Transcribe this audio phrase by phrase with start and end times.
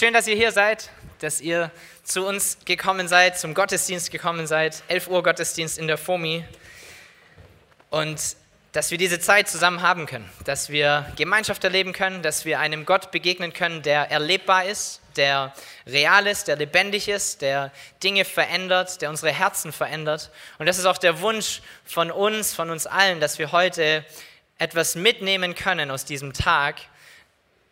[0.00, 1.72] Schön, dass ihr hier seid, dass ihr
[2.04, 4.84] zu uns gekommen seid, zum Gottesdienst gekommen seid.
[4.86, 6.44] 11 Uhr Gottesdienst in der FOMI.
[7.90, 8.36] Und
[8.70, 12.86] dass wir diese Zeit zusammen haben können, dass wir Gemeinschaft erleben können, dass wir einem
[12.86, 15.52] Gott begegnen können, der erlebbar ist, der
[15.84, 17.72] real ist, der lebendig ist, der
[18.04, 20.30] Dinge verändert, der unsere Herzen verändert.
[20.58, 24.04] Und das ist auch der Wunsch von uns, von uns allen, dass wir heute
[24.58, 26.76] etwas mitnehmen können aus diesem Tag,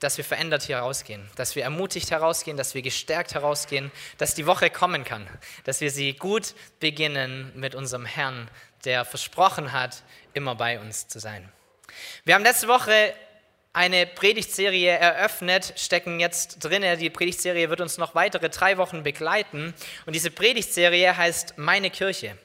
[0.00, 4.46] dass wir verändert hier rausgehen, dass wir ermutigt herausgehen, dass wir gestärkt herausgehen, dass die
[4.46, 5.26] Woche kommen kann,
[5.64, 8.48] dass wir sie gut beginnen mit unserem Herrn,
[8.84, 10.02] der versprochen hat,
[10.34, 11.50] immer bei uns zu sein.
[12.24, 13.14] Wir haben letzte Woche
[13.72, 16.82] eine Predigtserie eröffnet, stecken jetzt drin.
[16.98, 19.74] Die Predigtserie wird uns noch weitere drei Wochen begleiten.
[20.06, 22.38] Und diese Predigtserie heißt Meine Kirche.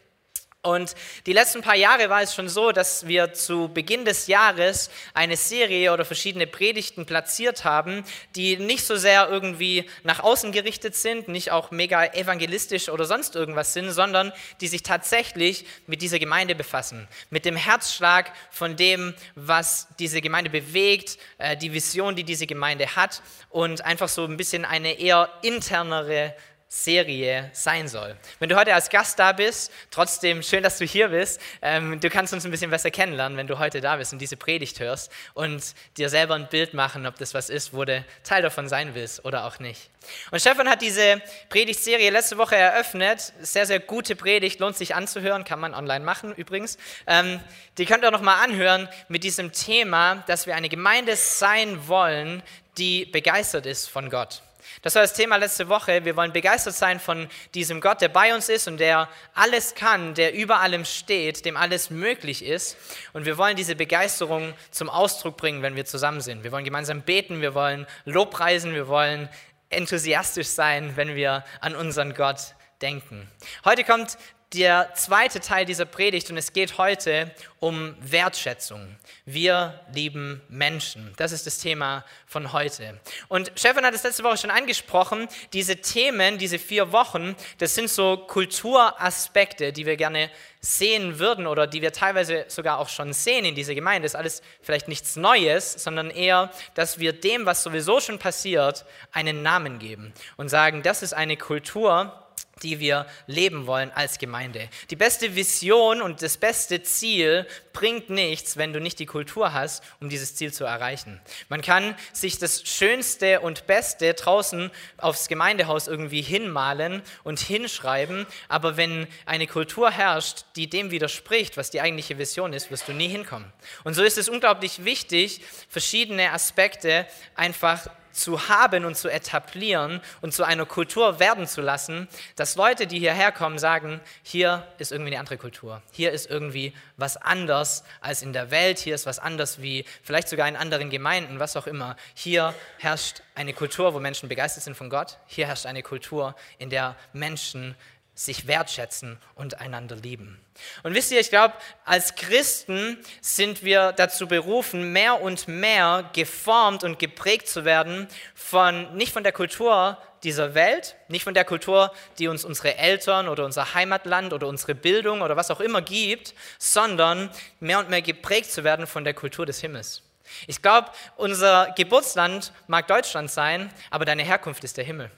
[0.63, 0.93] Und
[1.25, 5.35] die letzten paar Jahre war es schon so, dass wir zu Beginn des Jahres eine
[5.35, 8.03] Serie oder verschiedene Predigten platziert haben,
[8.35, 13.35] die nicht so sehr irgendwie nach außen gerichtet sind, nicht auch mega evangelistisch oder sonst
[13.35, 19.15] irgendwas sind, sondern die sich tatsächlich mit dieser Gemeinde befassen, mit dem Herzschlag von dem,
[19.34, 24.37] was diese Gemeinde bewegt, äh, die Vision, die diese Gemeinde hat und einfach so ein
[24.37, 26.35] bisschen eine eher internere
[26.74, 28.16] Serie sein soll.
[28.40, 31.41] Wenn du heute als Gast da bist, trotzdem schön, dass du hier bist.
[31.62, 34.38] Ähm, du kannst uns ein bisschen besser kennenlernen, wenn du heute da bist und diese
[34.38, 35.62] Predigt hörst und
[35.98, 39.26] dir selber ein Bild machen, ob das was ist, wo du Teil davon sein willst
[39.26, 39.90] oder auch nicht.
[40.32, 43.34] Und Stefan hat diese Predigtserie letzte Woche eröffnet.
[43.42, 46.77] Sehr, sehr gute Predigt, lohnt sich anzuhören, kann man online machen übrigens.
[47.05, 47.42] Ähm,
[47.77, 52.42] die könnt ihr noch mal anhören mit diesem Thema, dass wir eine Gemeinde sein wollen,
[52.77, 54.42] die begeistert ist von Gott.
[54.81, 56.05] Das war das Thema letzte Woche.
[56.05, 60.13] Wir wollen begeistert sein von diesem Gott, der bei uns ist und der alles kann,
[60.13, 62.77] der über allem steht, dem alles möglich ist.
[63.13, 66.44] Und wir wollen diese Begeisterung zum Ausdruck bringen, wenn wir zusammen sind.
[66.44, 69.29] Wir wollen gemeinsam beten, wir wollen Lobpreisen, wir wollen
[69.69, 73.29] enthusiastisch sein, wenn wir an unseren Gott denken.
[73.63, 74.18] Heute kommt
[74.53, 78.98] der zweite Teil dieser Predigt und es geht heute um Wertschätzung.
[79.25, 81.14] Wir lieben Menschen.
[81.16, 83.00] Das ist das Thema von heute.
[83.30, 85.30] Und Stefan hat es letzte Woche schon angesprochen.
[85.53, 91.66] Diese Themen, diese vier Wochen, das sind so Kulturaspekte, die wir gerne sehen würden oder
[91.66, 94.06] die wir teilweise sogar auch schon sehen in dieser Gemeinde.
[94.06, 98.86] Das ist alles vielleicht nichts Neues, sondern eher, dass wir dem, was sowieso schon passiert,
[99.14, 102.21] einen Namen geben und sagen, das ist eine Kultur,
[102.63, 104.69] die wir leben wollen als Gemeinde.
[104.90, 109.84] Die beste Vision und das beste Ziel bringt nichts, wenn du nicht die Kultur hast,
[110.00, 111.19] um dieses Ziel zu erreichen.
[111.50, 118.78] Man kann sich das Schönste und Beste draußen aufs Gemeindehaus irgendwie hinmalen und hinschreiben, aber
[118.78, 123.07] wenn eine Kultur herrscht, die dem widerspricht, was die eigentliche Vision ist, wirst du nie
[123.07, 123.51] hinkommen.
[123.84, 130.34] Und so ist es unglaublich wichtig, verschiedene Aspekte einfach zu haben und zu etablieren und
[130.34, 135.12] zu einer Kultur werden zu lassen, dass Leute, die hierher kommen, sagen, hier ist irgendwie
[135.12, 135.82] eine andere Kultur.
[135.92, 138.80] Hier ist irgendwie was anders als in der Welt.
[138.80, 141.96] Hier ist was anders wie vielleicht sogar in anderen Gemeinden, was auch immer.
[142.14, 145.18] Hier herrscht eine Kultur, wo Menschen begeistert sind von Gott.
[145.28, 147.76] Hier herrscht eine Kultur, in der Menschen
[148.14, 150.40] sich wertschätzen und einander lieben.
[150.84, 151.56] Und wisst ihr, ich glaube,
[151.86, 158.96] als Christen sind wir dazu berufen, mehr und mehr geformt und geprägt zu werden von
[158.96, 163.46] nicht von der Kultur dieser Welt, nicht von der Kultur, die uns unsere Eltern oder
[163.46, 168.52] unser Heimatland oder unsere Bildung oder was auch immer gibt, sondern mehr und mehr geprägt
[168.52, 170.04] zu werden von der Kultur des Himmels.
[170.48, 175.12] Ich glaube, unser Geburtsland mag Deutschland sein, aber deine Herkunft ist der Himmel.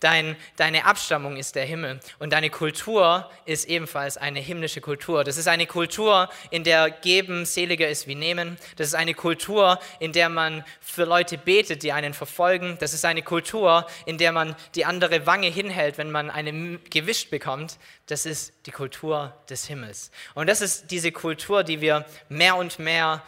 [0.00, 5.24] Dein, deine Abstammung ist der Himmel und deine Kultur ist ebenfalls eine himmlische Kultur.
[5.24, 8.58] Das ist eine Kultur, in der Geben seliger ist wie Nehmen.
[8.76, 12.76] Das ist eine Kultur, in der man für Leute betet, die einen verfolgen.
[12.80, 17.30] Das ist eine Kultur, in der man die andere Wange hinhält, wenn man eine gewischt
[17.30, 17.78] bekommt.
[18.06, 20.10] Das ist die Kultur des Himmels.
[20.34, 23.22] Und das ist diese Kultur, die wir mehr und mehr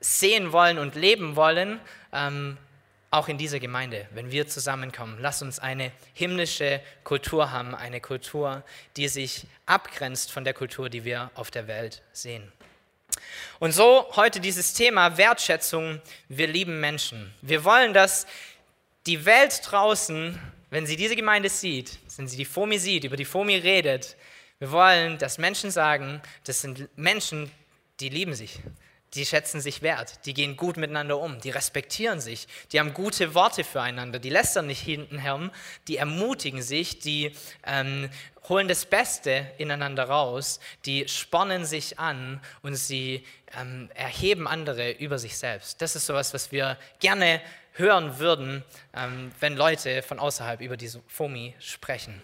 [0.00, 1.80] sehen wollen und leben wollen.
[2.12, 2.56] Ähm,
[3.10, 8.62] auch in dieser Gemeinde, wenn wir zusammenkommen, lass uns eine himmlische Kultur haben, eine Kultur,
[8.96, 12.52] die sich abgrenzt von der Kultur, die wir auf der Welt sehen.
[13.58, 17.32] Und so heute dieses Thema Wertschätzung, wir lieben Menschen.
[17.40, 18.26] Wir wollen, dass
[19.06, 20.38] die Welt draußen,
[20.70, 24.16] wenn sie diese Gemeinde sieht, wenn sie die FOMI sieht, über die FOMI redet,
[24.58, 27.50] wir wollen, dass Menschen sagen, das sind Menschen,
[28.00, 28.60] die lieben sich.
[29.14, 33.34] Die schätzen sich wert, die gehen gut miteinander um, die respektieren sich, die haben gute
[33.34, 35.50] Worte füreinander, die lästern nicht hintenher,
[35.86, 37.32] die ermutigen sich, die
[37.64, 38.10] ähm,
[38.48, 43.24] holen das Beste ineinander raus, die spornen sich an und sie
[43.58, 45.80] ähm, erheben andere über sich selbst.
[45.82, 47.40] Das ist sowas, was wir gerne
[47.72, 48.64] hören würden,
[48.94, 52.20] ähm, wenn Leute von außerhalb über diese FOMI sprechen.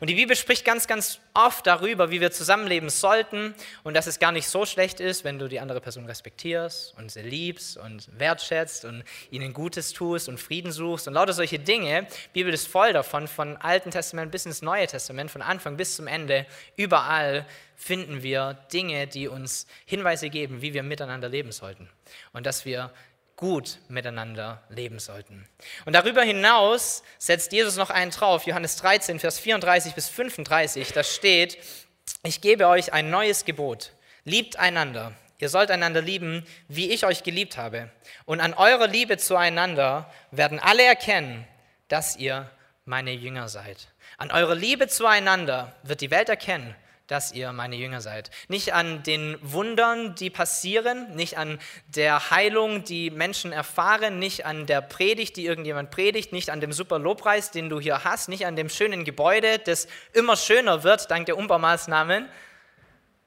[0.00, 3.54] Und die Bibel spricht ganz, ganz oft darüber, wie wir zusammenleben sollten
[3.84, 7.10] und dass es gar nicht so schlecht ist, wenn du die andere Person respektierst und
[7.10, 12.06] sie liebst und wertschätzt und ihnen Gutes tust und Frieden suchst und lauter solche Dinge.
[12.34, 15.96] Die Bibel ist voll davon, von Alten Testament bis ins Neue Testament, von Anfang bis
[15.96, 16.46] zum Ende.
[16.76, 17.46] Überall
[17.76, 21.88] finden wir Dinge, die uns Hinweise geben, wie wir miteinander leben sollten
[22.32, 22.90] und dass wir
[23.38, 25.48] gut miteinander leben sollten.
[25.86, 31.04] Und darüber hinaus setzt Jesus noch einen drauf, Johannes 13, Vers 34 bis 35, da
[31.04, 31.56] steht,
[32.24, 33.92] ich gebe euch ein neues Gebot,
[34.24, 35.12] liebt einander.
[35.38, 37.90] Ihr sollt einander lieben, wie ich euch geliebt habe.
[38.24, 41.46] Und an eurer Liebe zueinander werden alle erkennen,
[41.86, 42.50] dass ihr
[42.84, 43.86] meine Jünger seid.
[44.16, 46.74] An eurer Liebe zueinander wird die Welt erkennen,
[47.08, 48.30] dass ihr meine Jünger seid.
[48.48, 51.58] Nicht an den Wundern, die passieren, nicht an
[51.88, 56.72] der Heilung, die Menschen erfahren, nicht an der Predigt, die irgendjemand predigt, nicht an dem
[56.72, 61.10] super Lobpreis, den du hier hast, nicht an dem schönen Gebäude, das immer schöner wird
[61.10, 62.28] dank der Umbaumaßnahmen,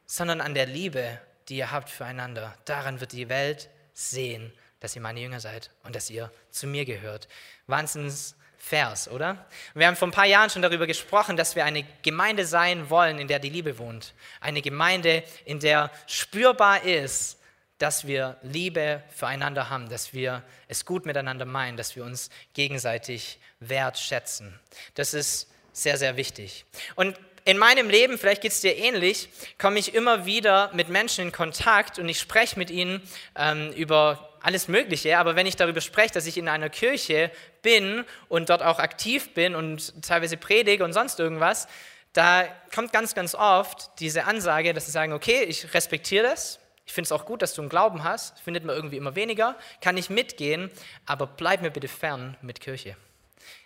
[0.05, 1.19] sondern an der Liebe,
[1.49, 2.55] die ihr habt füreinander.
[2.65, 6.85] Daran wird die Welt sehen, dass ihr meine Jünger seid und dass ihr zu mir
[6.85, 7.27] gehört.
[7.65, 9.45] Wahnsinns Vers, oder?
[9.73, 13.17] Wir haben vor ein paar Jahren schon darüber gesprochen, dass wir eine Gemeinde sein wollen,
[13.17, 14.13] in der die Liebe wohnt.
[14.39, 17.39] Eine Gemeinde, in der spürbar ist,
[17.79, 23.39] dass wir Liebe füreinander haben, dass wir es gut miteinander meinen, dass wir uns gegenseitig
[23.59, 24.57] wertschätzen.
[24.93, 26.63] Das ist sehr, sehr wichtig.
[26.95, 31.25] Und in meinem Leben, vielleicht geht es dir ähnlich, komme ich immer wieder mit Menschen
[31.25, 33.01] in Kontakt und ich spreche mit ihnen
[33.35, 38.05] ähm, über alles Mögliche, aber wenn ich darüber spreche, dass ich in einer Kirche bin
[38.27, 41.67] und dort auch aktiv bin und teilweise predige und sonst irgendwas,
[42.13, 42.43] da
[42.73, 47.05] kommt ganz, ganz oft diese Ansage, dass sie sagen, okay, ich respektiere das, ich finde
[47.05, 50.09] es auch gut, dass du einen Glauben hast, findet man irgendwie immer weniger, kann ich
[50.09, 50.69] mitgehen,
[51.05, 52.97] aber bleib mir bitte fern mit Kirche.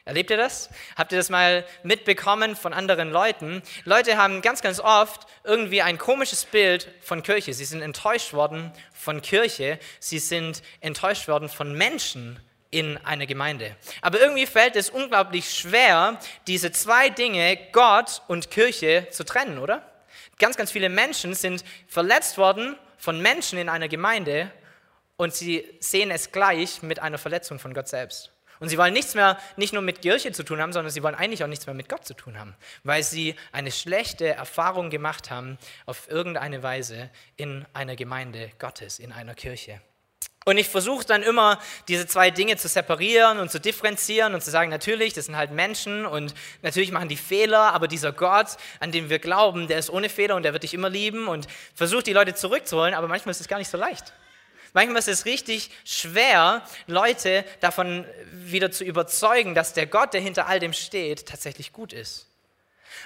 [0.05, 0.69] Erlebt ihr das?
[0.95, 3.63] Habt ihr das mal mitbekommen von anderen Leuten?
[3.85, 7.55] Leute haben ganz, ganz oft irgendwie ein komisches Bild von Kirche.
[7.55, 9.79] Sie sind enttäuscht worden von Kirche.
[9.99, 13.75] Sie sind enttäuscht worden von Menschen in einer Gemeinde.
[14.03, 19.91] Aber irgendwie fällt es unglaublich schwer, diese zwei Dinge, Gott und Kirche, zu trennen, oder?
[20.37, 24.51] Ganz, ganz viele Menschen sind verletzt worden von Menschen in einer Gemeinde
[25.17, 28.34] und sie sehen es gleich mit einer Verletzung von Gott selbst.
[28.59, 31.15] Und sie wollen nichts mehr, nicht nur mit Kirche zu tun haben, sondern sie wollen
[31.15, 35.29] eigentlich auch nichts mehr mit Gott zu tun haben, weil sie eine schlechte Erfahrung gemacht
[35.29, 39.81] haben auf irgendeine Weise in einer Gemeinde Gottes, in einer Kirche.
[40.47, 44.51] Und ich versuche dann immer, diese zwei Dinge zu separieren und zu differenzieren und zu
[44.51, 48.91] sagen, natürlich, das sind halt Menschen und natürlich machen die Fehler, aber dieser Gott, an
[48.91, 52.05] den wir glauben, der ist ohne Fehler und der wird dich immer lieben und versucht
[52.05, 54.13] die Leute zurückzuholen, aber manchmal ist es gar nicht so leicht.
[54.75, 60.47] Manchmal ist es richtig schwer, Leute davon wieder zu überzeugen, dass der Gott, der hinter
[60.47, 62.27] all dem steht, tatsächlich gut ist.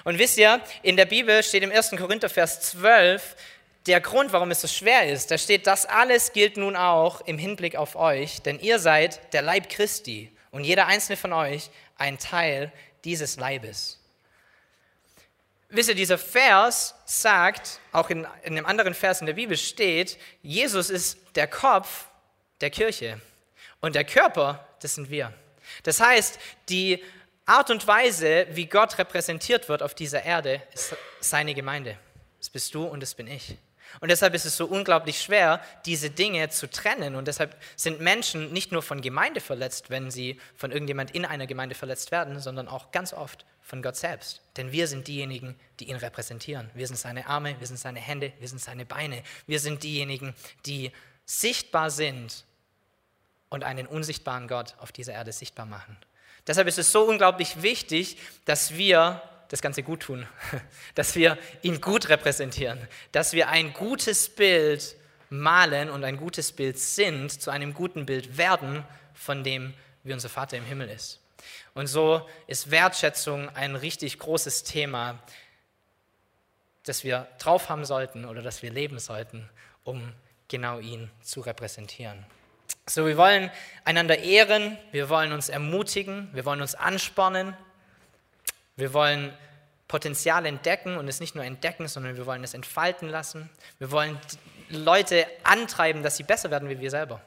[0.03, 1.91] Und wisst ihr, in der Bibel steht im 1.
[1.91, 3.35] Korinther Vers 12,
[3.85, 7.37] der Grund, warum es so schwer ist, da steht, das alles gilt nun auch im
[7.37, 12.17] Hinblick auf euch, denn ihr seid der Leib Christi und jeder einzelne von euch ein
[12.17, 12.71] Teil
[13.03, 13.98] dieses Leibes.
[15.69, 20.17] Wisst ihr, dieser Vers sagt, auch in, in einem anderen Vers in der Bibel steht,
[20.41, 22.05] Jesus ist der Kopf
[22.59, 23.21] der Kirche
[23.79, 25.31] und der Körper, das sind wir.
[25.83, 26.39] Das heißt,
[26.69, 27.03] die
[27.45, 31.97] Art und Weise, wie Gott repräsentiert wird auf dieser Erde, ist seine Gemeinde.
[32.39, 33.55] Das bist du und das bin ich.
[34.01, 37.15] Und deshalb ist es so unglaublich schwer, diese Dinge zu trennen.
[37.15, 41.47] Und deshalb sind Menschen nicht nur von Gemeinde verletzt, wenn sie von irgendjemand in einer
[41.47, 44.41] Gemeinde verletzt werden, sondern auch ganz oft von Gott selbst.
[44.57, 46.71] Denn wir sind diejenigen, die ihn repräsentieren.
[46.73, 49.21] Wir sind seine Arme, wir sind seine Hände, wir sind seine Beine.
[49.45, 50.33] Wir sind diejenigen,
[50.65, 50.91] die
[51.25, 52.45] sichtbar sind
[53.49, 55.95] und einen unsichtbaren Gott auf dieser Erde sichtbar machen.
[56.47, 60.27] Deshalb ist es so unglaublich wichtig, dass wir das Ganze gut tun,
[60.95, 62.79] dass wir ihn gut repräsentieren,
[63.11, 64.95] dass wir ein gutes Bild
[65.29, 68.83] malen und ein gutes Bild sind, zu einem guten Bild werden,
[69.13, 71.19] von dem wie unser Vater im Himmel ist.
[71.73, 75.19] Und so ist Wertschätzung ein richtig großes Thema,
[76.83, 79.49] das wir drauf haben sollten oder das wir leben sollten,
[79.83, 80.13] um
[80.47, 82.25] genau ihn zu repräsentieren.
[82.87, 83.51] So, wir wollen
[83.85, 87.55] einander ehren, wir wollen uns ermutigen, wir wollen uns anspornen,
[88.75, 89.33] wir wollen
[89.87, 93.49] Potenzial entdecken und es nicht nur entdecken, sondern wir wollen es entfalten lassen.
[93.79, 94.19] Wir wollen
[94.69, 97.21] Leute antreiben, dass sie besser werden wie wir selber.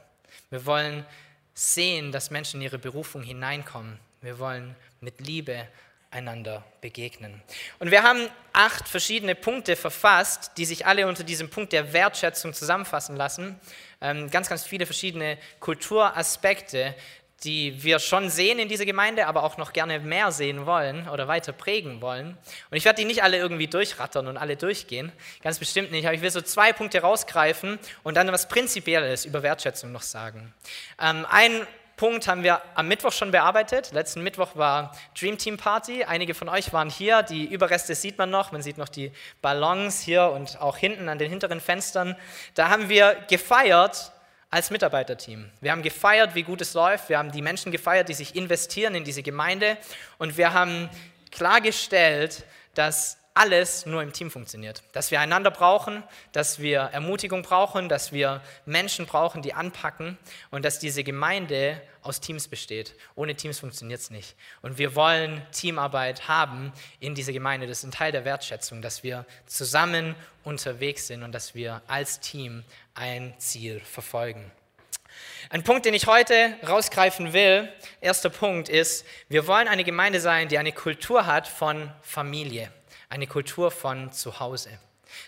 [0.51, 1.05] Wir wollen
[1.55, 3.99] sehen, dass Menschen in ihre Berufung hineinkommen.
[4.23, 5.67] Wir wollen mit Liebe
[6.13, 7.43] einander begegnen.
[7.81, 12.55] Und wir haben acht verschiedene Punkte verfasst, die sich alle unter diesem Punkt der Wertschätzung
[12.55, 13.59] zusammenfassen lassen.
[14.01, 16.95] Ähm, ganz, ganz viele verschiedene Kulturaspekte,
[17.43, 21.27] die wir schon sehen in dieser Gemeinde, aber auch noch gerne mehr sehen wollen oder
[21.27, 22.39] weiter prägen wollen.
[22.71, 25.11] Und ich werde die nicht alle irgendwie durchrattern und alle durchgehen,
[25.43, 29.43] ganz bestimmt nicht, aber ich will so zwei Punkte rausgreifen und dann was Prinzipielles über
[29.43, 30.55] Wertschätzung noch sagen.
[31.01, 33.93] Ähm, ein Punkt haben wir am Mittwoch schon bearbeitet.
[33.93, 36.05] Letzten Mittwoch war Dream Team Party.
[36.05, 37.23] Einige von euch waren hier.
[37.23, 38.53] Die Überreste sieht man noch.
[38.53, 42.17] Man sieht noch die Ballons hier und auch hinten an den hinteren Fenstern.
[42.55, 44.13] Da haben wir gefeiert
[44.51, 45.51] als Mitarbeiterteam.
[45.61, 47.09] Wir haben gefeiert, wie gut es läuft.
[47.09, 49.79] Wir haben die Menschen gefeiert, die sich investieren in diese Gemeinde.
[50.19, 50.91] Und wir haben
[51.31, 52.45] klargestellt,
[52.75, 54.83] dass alles nur im Team funktioniert.
[54.93, 60.19] Dass wir einander brauchen, dass wir Ermutigung brauchen, dass wir Menschen brauchen, die anpacken
[60.51, 62.95] und dass diese Gemeinde aus Teams besteht.
[63.15, 64.37] Ohne Teams funktioniert es nicht.
[64.61, 67.67] Und wir wollen Teamarbeit haben in dieser Gemeinde.
[67.67, 72.21] Das ist ein Teil der Wertschätzung, dass wir zusammen unterwegs sind und dass wir als
[72.21, 74.51] Team ein Ziel verfolgen.
[75.51, 77.69] Ein Punkt, den ich heute rausgreifen will,
[78.01, 82.71] erster Punkt ist, wir wollen eine Gemeinde sein, die eine Kultur hat von Familie
[83.13, 84.71] eine Kultur von Zuhause.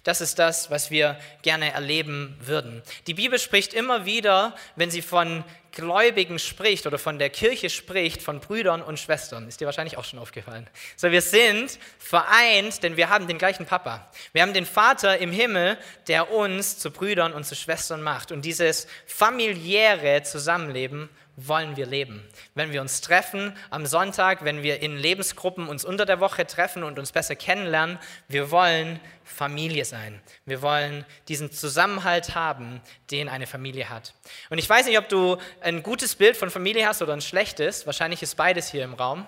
[0.05, 2.83] Das ist das, was wir gerne erleben würden.
[3.07, 8.23] Die Bibel spricht immer wieder, wenn sie von Gläubigen spricht oder von der Kirche spricht,
[8.23, 9.47] von Brüdern und Schwestern.
[9.47, 10.67] Ist dir wahrscheinlich auch schon aufgefallen.
[10.97, 14.11] So, wir sind vereint, denn wir haben den gleichen Papa.
[14.33, 15.77] Wir haben den Vater im Himmel,
[16.09, 18.33] der uns zu Brüdern und zu Schwestern macht.
[18.33, 22.23] Und dieses familiäre Zusammenleben wollen wir leben.
[22.55, 26.83] Wenn wir uns treffen am Sonntag, wenn wir in Lebensgruppen uns unter der Woche treffen
[26.85, 27.99] und uns besser kennenlernen,
[28.29, 30.21] wir wollen Familie sein.
[30.45, 34.15] Wir wollen diesen Zusammenhalt haben, den eine Familie hat.
[34.51, 37.87] Und ich weiß nicht, ob du ein gutes Bild von Familie hast oder ein schlechtes.
[37.87, 39.27] Wahrscheinlich ist beides hier im Raum.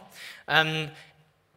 [0.49, 0.91] Ähm,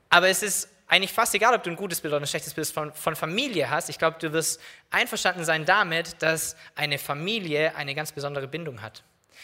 [0.10, 2.68] aber es ist eigentlich fast egal, ob du ein gutes Bild oder ein schlechtes Bild
[2.68, 3.90] von, von Familie hast.
[3.90, 9.04] Ich glaube, du wirst einverstanden sein damit, dass eine Familie eine ganz besondere Bindung hat.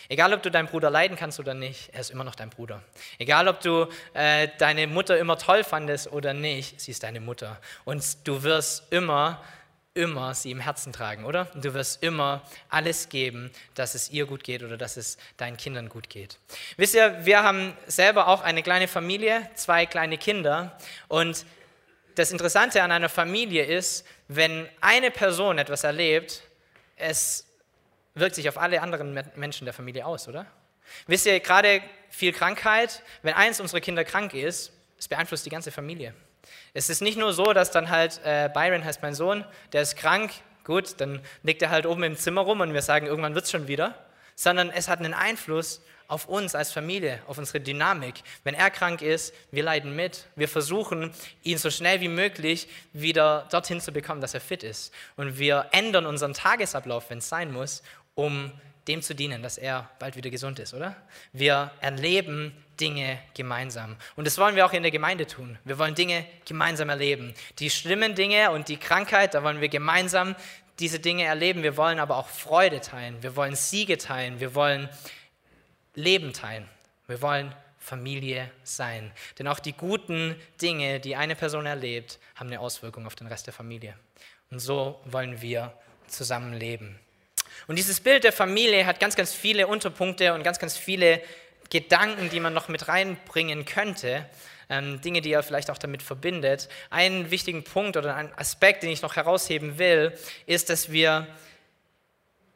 [0.10, 2.82] Egal, ob du deinen Bruder leiden kannst oder nicht, er ist immer noch dein Bruder.
[3.18, 7.60] Egal, ob du äh, deine Mutter immer toll fandest oder nicht, sie ist deine Mutter.
[7.84, 9.44] Und du wirst immer,
[9.94, 11.48] immer sie im Herzen tragen, oder?
[11.54, 15.58] Und du wirst immer alles geben, dass es ihr gut geht oder dass es deinen
[15.58, 16.38] Kindern gut geht.
[16.78, 20.78] Wisst ihr, wir haben selber auch eine kleine Familie, zwei kleine Kinder.
[21.08, 21.46] Und
[22.16, 26.44] das Interessante an einer Familie ist, wenn eine Person etwas erlebt,
[26.96, 27.45] es
[28.16, 30.46] wirkt sich auf alle anderen Menschen der Familie aus, oder?
[31.08, 35.72] Wisst ihr, gerade viel Krankheit, wenn eins unserer Kinder krank ist, es beeinflusst die ganze
[35.72, 36.14] Familie.
[36.74, 39.96] Es ist nicht nur so, dass dann halt, äh, Byron heißt mein Sohn, der ist
[39.96, 40.32] krank,
[40.64, 43.52] gut, dann liegt er halt oben im Zimmer rum und wir sagen, irgendwann wird es
[43.52, 43.96] schon wieder,
[44.36, 48.16] sondern es hat einen Einfluss auf uns als Familie, auf unsere Dynamik.
[48.44, 50.28] Wenn er krank ist, wir leiden mit.
[50.36, 54.94] Wir versuchen, ihn so schnell wie möglich wieder dorthin zu bekommen, dass er fit ist.
[55.16, 57.82] Und wir ändern unseren Tagesablauf, wenn es sein muss,
[58.16, 58.52] um
[58.88, 60.96] dem zu dienen, dass er bald wieder gesund ist, oder?
[61.34, 63.96] Wir erleben Dinge gemeinsam.
[64.16, 65.58] Und das wollen wir auch in der Gemeinde tun.
[65.64, 67.34] Wir wollen Dinge gemeinsam erleben.
[67.60, 70.36] Die schlimmen Dinge und die Krankheit, da wollen wir gemeinsam
[70.80, 71.64] diese Dinge erleben.
[71.64, 73.22] Wir wollen aber auch Freude teilen.
[73.24, 74.40] Wir wollen Siege teilen.
[74.40, 74.90] Wir wollen
[75.96, 76.70] Leben teilen.
[77.08, 79.12] Wir wollen Familie sein.
[79.40, 83.48] Denn auch die guten Dinge, die eine Person erlebt, haben eine Auswirkung auf den Rest
[83.48, 83.96] der Familie.
[84.52, 85.74] Und so wollen wir
[86.08, 87.00] zusammenleben.
[87.68, 91.22] Und dieses Bild der Familie hat ganz, ganz viele Unterpunkte und ganz, ganz viele
[91.70, 94.30] Gedanken, die man noch mit reinbringen könnte.
[94.70, 96.70] Ähm, Dinge, die er vielleicht auch damit verbindet.
[96.90, 101.28] Einen wichtigen Punkt oder ein Aspekt, den ich noch herausheben will, ist, dass wir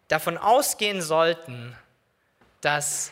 [0.07, 1.75] davon ausgehen sollten,
[2.61, 3.11] dass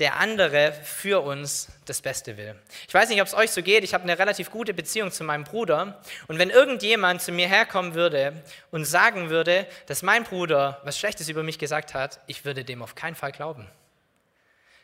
[0.00, 2.56] der andere für uns das Beste will.
[2.88, 5.22] Ich weiß nicht, ob es euch so geht, ich habe eine relativ gute Beziehung zu
[5.22, 8.32] meinem Bruder und wenn irgendjemand zu mir herkommen würde
[8.70, 12.82] und sagen würde, dass mein Bruder was Schlechtes über mich gesagt hat, ich würde dem
[12.82, 13.68] auf keinen Fall glauben.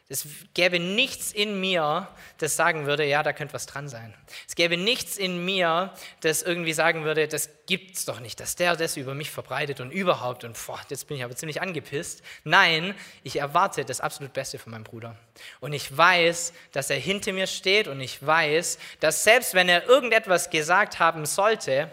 [0.09, 2.09] Es gäbe nichts in mir,
[2.39, 4.15] das sagen würde, ja, da könnte was dran sein.
[4.47, 8.77] Es gäbe nichts in mir, das irgendwie sagen würde, das gibt's doch nicht, dass der
[8.77, 12.23] das über mich verbreitet und überhaupt und boah, jetzt bin ich aber ziemlich angepisst.
[12.45, 12.95] Nein,
[13.25, 15.17] ich erwarte das absolut Beste von meinem Bruder.
[15.59, 19.89] Und ich weiß, dass er hinter mir steht und ich weiß, dass selbst wenn er
[19.89, 21.93] irgendetwas gesagt haben sollte,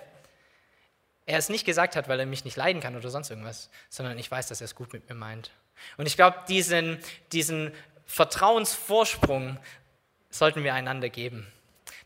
[1.26, 4.20] er es nicht gesagt hat, weil er mich nicht leiden kann oder sonst irgendwas, sondern
[4.20, 5.50] ich weiß, dass er es gut mit mir meint.
[5.98, 7.00] Und ich glaube, diesen,
[7.32, 7.72] diesen
[8.14, 9.58] Vertrauensvorsprung
[10.30, 11.52] sollten wir einander geben.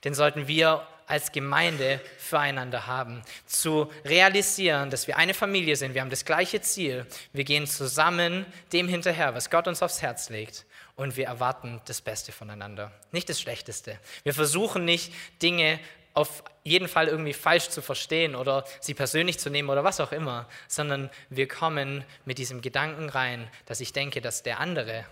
[0.05, 3.21] Den sollten wir als Gemeinde füreinander haben.
[3.45, 8.45] Zu realisieren, dass wir eine Familie sind, wir haben das gleiche Ziel, wir gehen zusammen
[8.71, 13.27] dem hinterher, was Gott uns aufs Herz legt und wir erwarten das Beste voneinander, nicht
[13.27, 13.99] das Schlechteste.
[14.23, 15.11] Wir versuchen nicht
[15.41, 15.77] Dinge
[16.13, 20.13] auf jeden Fall irgendwie falsch zu verstehen oder sie persönlich zu nehmen oder was auch
[20.13, 25.05] immer, sondern wir kommen mit diesem Gedanken rein, dass ich denke, dass der andere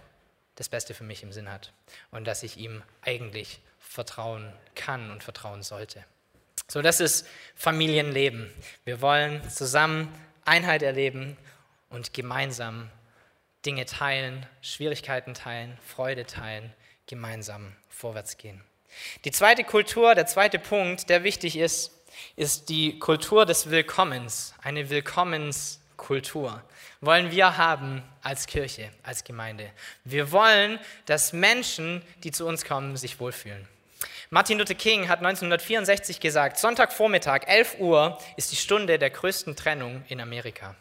[0.55, 1.73] das Beste für mich im Sinn hat
[2.11, 6.03] und dass ich ihm eigentlich vertrauen kann und vertrauen sollte.
[6.67, 8.51] So, das ist Familienleben.
[8.83, 10.11] Wir wollen zusammen
[10.45, 11.37] Einheit erleben
[11.89, 12.89] und gemeinsam
[13.65, 16.73] Dinge teilen, Schwierigkeiten teilen, Freude teilen,
[17.07, 18.63] gemeinsam vorwärts gehen.
[19.25, 21.91] Die zweite Kultur, der zweite Punkt, der wichtig ist,
[22.35, 24.89] ist die Kultur des Willkommens, eine
[25.97, 26.61] Willkommenskultur.
[27.01, 29.71] Wollen wir haben als Kirche, als Gemeinde.
[30.03, 33.67] Wir wollen, dass Menschen, die zu uns kommen, sich wohlfühlen.
[34.29, 40.03] Martin Luther King hat 1964 gesagt, Sonntagvormittag, 11 Uhr, ist die Stunde der größten Trennung
[40.07, 40.75] in Amerika.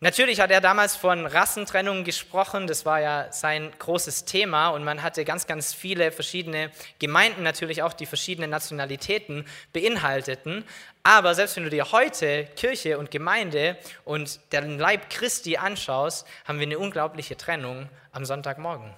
[0.00, 5.02] Natürlich hat er damals von Rassentrennung gesprochen, das war ja sein großes Thema und man
[5.02, 10.64] hatte ganz, ganz viele verschiedene Gemeinden, natürlich auch die verschiedenen Nationalitäten beinhalteten.
[11.02, 16.58] Aber selbst wenn du dir heute Kirche und Gemeinde und den Leib Christi anschaust, haben
[16.58, 18.92] wir eine unglaubliche Trennung am Sonntagmorgen.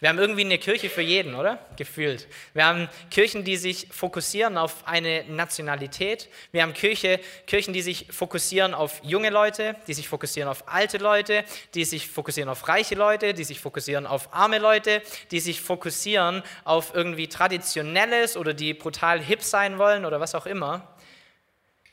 [0.00, 1.58] Wir haben irgendwie eine Kirche für jeden, oder?
[1.76, 2.26] Gefühlt.
[2.52, 6.28] Wir haben Kirchen, die sich fokussieren auf eine Nationalität.
[6.52, 10.98] Wir haben Kirche, Kirchen, die sich fokussieren auf junge Leute, die sich fokussieren auf alte
[10.98, 15.60] Leute, die sich fokussieren auf reiche Leute, die sich fokussieren auf arme Leute, die sich
[15.60, 20.94] fokussieren auf irgendwie Traditionelles oder die brutal hip sein wollen oder was auch immer.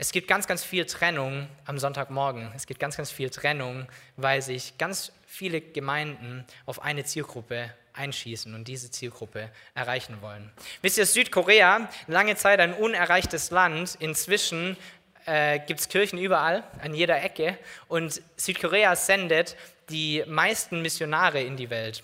[0.01, 2.51] Es gibt ganz, ganz viel Trennung am Sonntagmorgen.
[2.55, 3.85] Es gibt ganz, ganz viel Trennung,
[4.17, 10.51] weil sich ganz viele Gemeinden auf eine Zielgruppe einschießen und diese Zielgruppe erreichen wollen.
[10.81, 14.77] Wisst ihr, Südkorea, lange Zeit ein unerreichtes Land, inzwischen
[15.25, 17.57] äh, gibt es Kirchen überall, an jeder Ecke
[17.87, 19.55] und Südkorea sendet
[19.89, 22.03] die meisten Missionare in die Welt,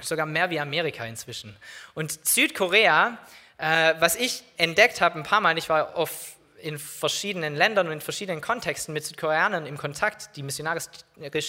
[0.00, 1.56] sogar mehr wie Amerika inzwischen.
[1.94, 3.18] Und Südkorea,
[3.58, 7.92] äh, was ich entdeckt habe ein paar Mal, ich war auf in verschiedenen Ländern und
[7.92, 10.86] in verschiedenen Kontexten mit Südkoreanern im Kontakt, die missionarisch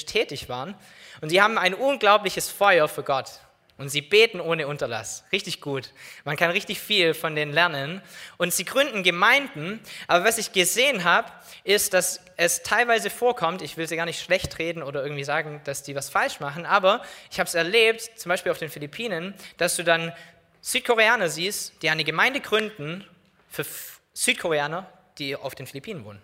[0.05, 0.75] tätig waren.
[1.21, 3.39] Und sie haben ein unglaubliches Feuer für Gott.
[3.77, 5.23] Und sie beten ohne Unterlass.
[5.31, 5.93] Richtig gut.
[6.25, 8.01] Man kann richtig viel von denen lernen.
[8.37, 9.79] Und sie gründen Gemeinden.
[10.07, 11.31] Aber was ich gesehen habe,
[11.63, 15.61] ist, dass es teilweise vorkommt, ich will sie gar nicht schlecht reden oder irgendwie sagen,
[15.63, 19.33] dass die was falsch machen, aber ich habe es erlebt, zum Beispiel auf den Philippinen,
[19.57, 20.13] dass du dann
[20.61, 23.05] Südkoreaner siehst, die eine Gemeinde gründen
[23.49, 23.65] für
[24.13, 26.21] Südkoreaner, die auf den Philippinen wohnen.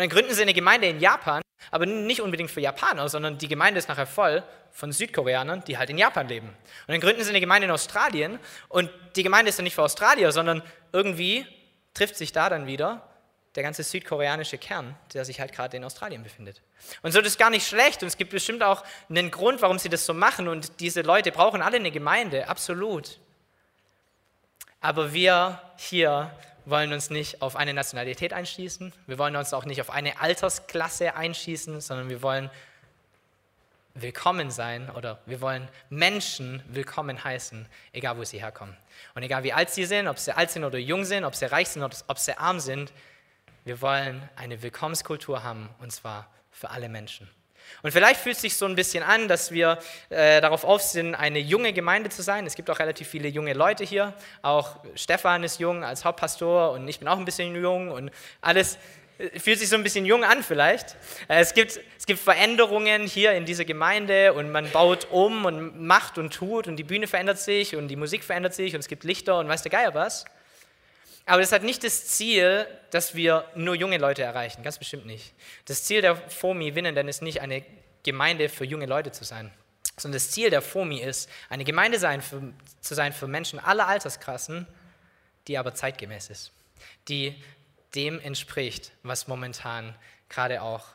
[0.00, 3.48] Und dann gründen sie eine Gemeinde in Japan, aber nicht unbedingt für Japaner, sondern die
[3.48, 6.46] Gemeinde ist nachher voll von Südkoreanern, die halt in Japan leben.
[6.48, 8.38] Und dann gründen sie eine Gemeinde in Australien
[8.70, 11.46] und die Gemeinde ist dann nicht für Australier, sondern irgendwie
[11.92, 13.06] trifft sich da dann wieder
[13.56, 16.62] der ganze südkoreanische Kern, der sich halt gerade in Australien befindet.
[17.02, 19.90] Und so ist gar nicht schlecht und es gibt bestimmt auch einen Grund, warum sie
[19.90, 23.18] das so machen und diese Leute brauchen alle eine Gemeinde, absolut.
[24.80, 29.80] Aber wir hier wollen uns nicht auf eine Nationalität einschießen, wir wollen uns auch nicht
[29.80, 32.50] auf eine Altersklasse einschießen, sondern wir wollen
[33.94, 38.76] willkommen sein oder wir wollen Menschen willkommen heißen, egal wo sie herkommen.
[39.14, 41.46] Und egal wie alt sie sind, ob sie alt sind oder jung sind, ob sie
[41.46, 42.92] reich sind oder ob sie arm sind,
[43.64, 47.28] wir wollen eine Willkommenskultur haben und zwar für alle Menschen.
[47.82, 49.78] Und vielleicht fühlt es sich so ein bisschen an, dass wir
[50.10, 52.46] äh, darauf auf sind, eine junge Gemeinde zu sein.
[52.46, 54.14] Es gibt auch relativ viele junge Leute hier.
[54.42, 58.78] Auch Stefan ist jung als Hauptpastor und ich bin auch ein bisschen jung und alles
[59.18, 60.96] äh, fühlt sich so ein bisschen jung an vielleicht.
[61.28, 65.80] Äh, es gibt, es gibt Veränderungen hier in dieser Gemeinde und man baut um und
[65.80, 68.88] macht und tut und die Bühne verändert sich und die Musik verändert sich und es
[68.88, 70.24] gibt Lichter und weiß der Geier was.
[71.26, 75.32] Aber das hat nicht das Ziel, dass wir nur junge Leute erreichen, ganz bestimmt nicht.
[75.66, 77.64] Das Ziel der FOMI Winnen denn ist nicht eine
[78.02, 79.50] Gemeinde für junge Leute zu sein,
[79.96, 83.86] sondern das Ziel der FOMI ist, eine Gemeinde sein für, zu sein für Menschen aller
[83.86, 84.66] Altersklassen,
[85.46, 86.52] die aber zeitgemäß ist,
[87.08, 87.42] die
[87.94, 89.94] dem entspricht, was momentan
[90.28, 90.86] gerade auch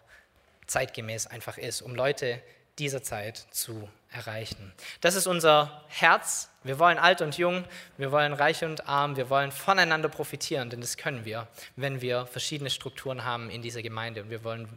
[0.67, 2.41] zeitgemäß einfach ist, um Leute
[2.79, 4.73] dieser Zeit zu erreichen.
[5.01, 6.49] Das ist unser Herz.
[6.63, 7.63] Wir wollen alt und jung,
[7.97, 12.25] wir wollen reich und arm, wir wollen voneinander profitieren, denn das können wir, wenn wir
[12.25, 14.67] verschiedene Strukturen haben in dieser Gemeinde und wir wollen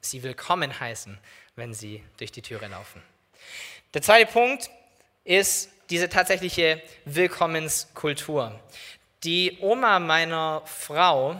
[0.00, 1.18] sie willkommen heißen,
[1.56, 3.02] wenn sie durch die Türe laufen.
[3.92, 4.70] Der zweite Punkt
[5.24, 8.58] ist diese tatsächliche Willkommenskultur.
[9.24, 11.36] Die Oma meiner Frau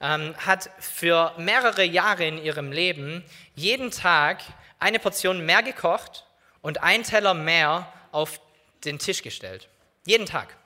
[0.00, 4.42] ähm, hat für mehrere Jahre in ihrem Leben jeden Tag
[4.78, 6.26] eine Portion mehr gekocht
[6.60, 8.40] und ein Teller mehr auf
[8.84, 9.68] den Tisch gestellt.
[10.04, 10.56] Jeden Tag.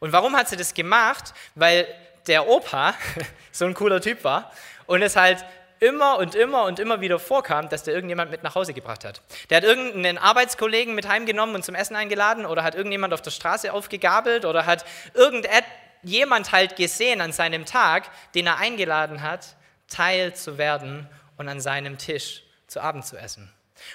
[0.00, 1.34] Und warum hat sie das gemacht?
[1.54, 1.86] Weil
[2.26, 2.94] der Opa
[3.52, 4.52] so ein cooler Typ war
[4.86, 5.44] und es halt
[5.80, 9.20] immer und immer und immer wieder vorkam, dass der irgendjemand mit nach Hause gebracht hat.
[9.50, 13.30] Der hat irgendeinen Arbeitskollegen mit heimgenommen und zum Essen eingeladen oder hat irgendjemand auf der
[13.30, 19.56] Straße aufgegabelt oder hat irgendjemand halt gesehen an seinem Tag, den er eingeladen hat,
[19.88, 22.43] Teil zu werden und an seinem Tisch
[22.74, 23.50] zu Abend zu essen.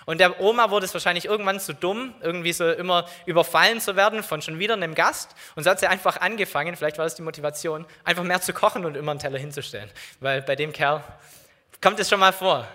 [0.06, 4.24] Und der Oma wurde es wahrscheinlich irgendwann zu dumm, irgendwie so immer überfallen zu werden
[4.24, 5.36] von schon wieder einem Gast.
[5.56, 8.86] Und so hat sie einfach angefangen, vielleicht war das die Motivation, einfach mehr zu kochen
[8.86, 9.90] und immer einen Teller hinzustellen.
[10.20, 11.04] Weil bei dem Kerl
[11.82, 12.68] kommt es schon mal vor.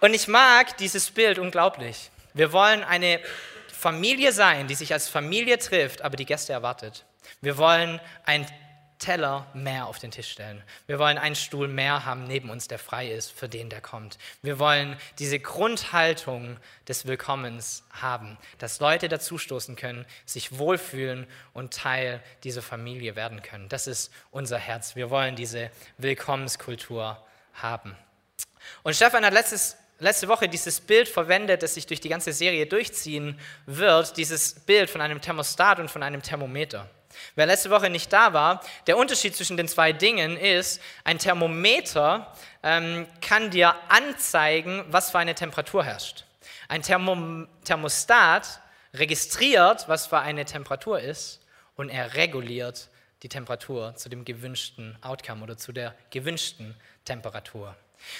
[0.00, 2.10] Und ich mag dieses Bild unglaublich.
[2.32, 3.20] Wir wollen eine
[3.72, 7.04] Familie sein, die sich als Familie trifft, aber die Gäste erwartet.
[7.40, 8.46] Wir wollen ein
[9.04, 10.62] Teller mehr auf den Tisch stellen.
[10.86, 14.16] Wir wollen einen Stuhl mehr haben neben uns, der frei ist für den, der kommt.
[14.40, 16.56] Wir wollen diese Grundhaltung
[16.88, 23.68] des Willkommens haben, dass Leute dazustoßen können, sich wohlfühlen und Teil dieser Familie werden können.
[23.68, 24.96] Das ist unser Herz.
[24.96, 27.94] Wir wollen diese Willkommenskultur haben.
[28.84, 32.66] Und Stefan hat letztes letzte Woche dieses Bild verwendet, das sich durch die ganze Serie
[32.66, 36.88] durchziehen wird, dieses Bild von einem Thermostat und von einem Thermometer.
[37.34, 42.32] Wer letzte Woche nicht da war, der Unterschied zwischen den zwei Dingen ist, ein Thermometer
[42.62, 46.24] ähm, kann dir anzeigen, was für eine Temperatur herrscht.
[46.68, 48.60] Ein Thermo Thermostat
[48.94, 51.40] registriert, was für eine Temperatur ist
[51.76, 52.88] und er reguliert
[53.22, 56.74] die Temperatur zu dem gewünschten Outcome oder zu der gewünschten
[57.04, 57.74] Temperatur.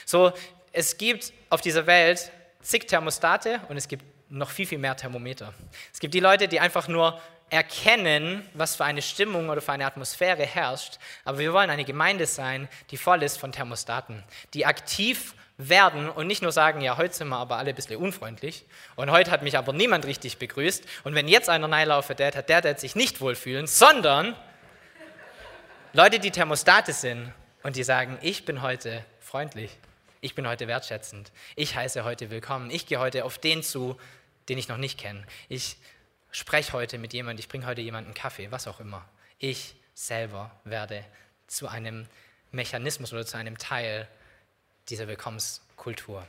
[0.07, 0.33] So,
[0.73, 2.31] es gibt auf dieser Welt
[2.63, 5.53] zig Thermostate und es gibt noch viel, viel mehr Thermometer.
[5.93, 7.21] Es gibt die Leute, die einfach nur
[7.55, 10.99] erkennen, was für eine Stimmung oder für eine Atmosphäre herrscht.
[11.25, 16.27] Aber wir wollen eine Gemeinde sein, die voll ist von Thermostaten, die aktiv werden und
[16.27, 18.65] nicht nur sagen, ja, heute sind wir aber alle ein bisschen unfreundlich
[18.97, 22.49] und heute hat mich aber niemand richtig begrüßt und wenn jetzt einer reinlaufe, der hat
[22.49, 24.35] der, der sich nicht wohlfühlen, sondern
[25.93, 29.71] Leute, die Thermostate sind und die sagen, ich bin heute freundlich,
[30.21, 33.97] ich bin heute wertschätzend, ich heiße heute willkommen, ich gehe heute auf den zu,
[34.49, 35.25] den ich noch nicht kenne.
[35.49, 35.77] Ich
[36.35, 39.05] spreche heute mit jemandem, ich bringe heute jemanden Kaffee, was auch immer.
[39.39, 41.05] Ich selber werde
[41.47, 42.09] zu einem
[42.51, 44.09] Mechanismus oder zu einem Teil
[44.89, 46.27] dieser Willkommenskultur.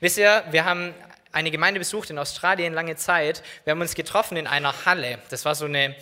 [0.00, 0.92] Wisst ihr, wir haben
[1.30, 3.44] eine Gemeinde besucht in Australien lange Zeit.
[3.62, 5.20] Wir haben uns getroffen in einer Halle.
[5.30, 5.94] Das war so eine,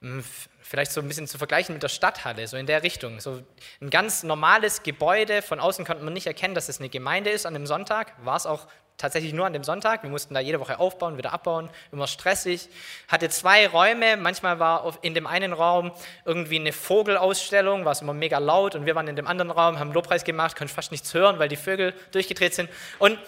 [0.00, 0.22] hm,
[0.62, 3.18] vielleicht so ein bisschen zu vergleichen mit der Stadthalle, so in der Richtung.
[3.18, 3.42] So
[3.80, 5.42] ein ganz normales Gebäude.
[5.42, 8.12] Von außen konnte man nicht erkennen, dass es eine Gemeinde ist an einem Sonntag.
[8.24, 10.02] War es auch tatsächlich nur an dem Sonntag.
[10.02, 12.68] Wir mussten da jede Woche aufbauen, wieder abbauen, immer stressig.
[13.08, 15.92] Hatte zwei Räume, manchmal war in dem einen Raum
[16.24, 19.78] irgendwie eine Vogelausstellung, war es immer mega laut und wir waren in dem anderen Raum,
[19.78, 22.70] haben Lobpreis gemacht, konnten fast nichts hören, weil die Vögel durchgedreht sind.
[22.98, 23.18] Und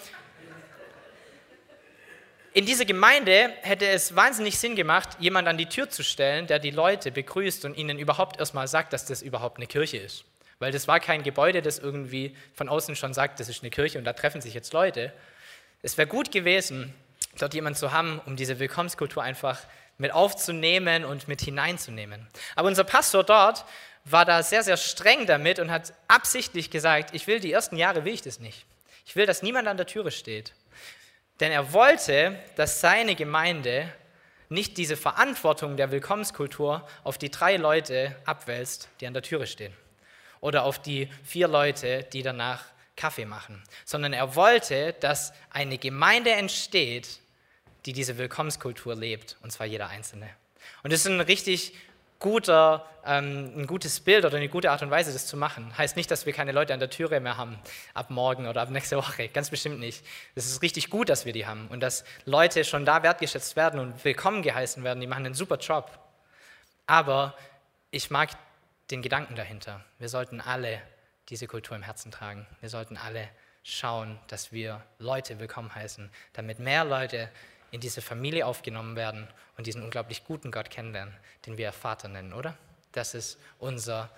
[2.57, 6.59] in dieser Gemeinde hätte es wahnsinnig Sinn gemacht, jemand an die Tür zu stellen, der
[6.59, 10.25] die Leute begrüßt und ihnen überhaupt erstmal sagt, dass das überhaupt eine Kirche ist.
[10.59, 13.99] Weil das war kein Gebäude, das irgendwie von außen schon sagt, das ist eine Kirche
[13.99, 15.13] und da treffen sich jetzt Leute,
[15.87, 16.93] es wäre gut gewesen,
[17.39, 19.61] dort jemanden zu haben, um diese Willkommenskultur einfach
[19.99, 22.27] mit aufzunehmen und mit hineinzunehmen.
[22.57, 23.65] Aber unser Pastor dort
[24.05, 28.05] war da sehr, sehr streng damit und hat absichtlich gesagt, ich will die ersten Jahre,
[28.05, 28.67] will ich das nicht.
[29.07, 30.55] Ich will, dass niemand an der Türe steht.
[31.39, 33.89] Denn er wollte, dass seine Gemeinde
[34.49, 39.73] nicht diese Verantwortung der Willkommenskultur auf die drei Leute abwälzt, die an der Türe stehen.
[40.41, 42.65] Oder auf die vier Leute, die danach
[42.97, 47.21] Kaffee machen, sondern er wollte, dass eine Gemeinde entsteht,
[47.85, 50.29] die diese Willkommenskultur lebt, und zwar jeder Einzelne.
[50.83, 51.75] Und das ist ein richtig
[52.19, 55.77] guter, ähm, ein gutes Bild oder eine gute Art und Weise, das zu machen.
[55.77, 57.59] Heißt nicht, dass wir keine Leute an der Türe mehr haben
[57.95, 59.29] ab morgen oder ab nächste Woche.
[59.29, 60.05] Ganz bestimmt nicht.
[60.35, 63.79] Es ist richtig gut, dass wir die haben und dass Leute schon da wertgeschätzt werden
[63.79, 65.01] und willkommen geheißen werden.
[65.01, 65.91] Die machen einen super Job.
[66.87, 67.35] Aber
[67.91, 68.31] ich mag
[68.91, 69.85] den Gedanken dahinter.
[69.99, 70.81] Wir sollten alle
[71.29, 72.47] diese Kultur im Herzen tragen.
[72.61, 73.29] Wir sollten alle
[73.63, 77.29] schauen, dass wir Leute willkommen heißen, damit mehr Leute
[77.73, 81.15] in diese Familie aufgenommen werden und diesen unglaublich guten Gott kennenlernen,
[81.47, 82.57] den wir Vater nennen, oder?
[82.93, 84.11] Das ist unser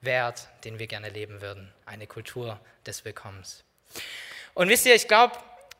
[0.00, 3.64] Wert, den wir gerne leben würden, eine Kultur des Willkommens.
[4.54, 5.36] Und wisst ihr, ich glaube,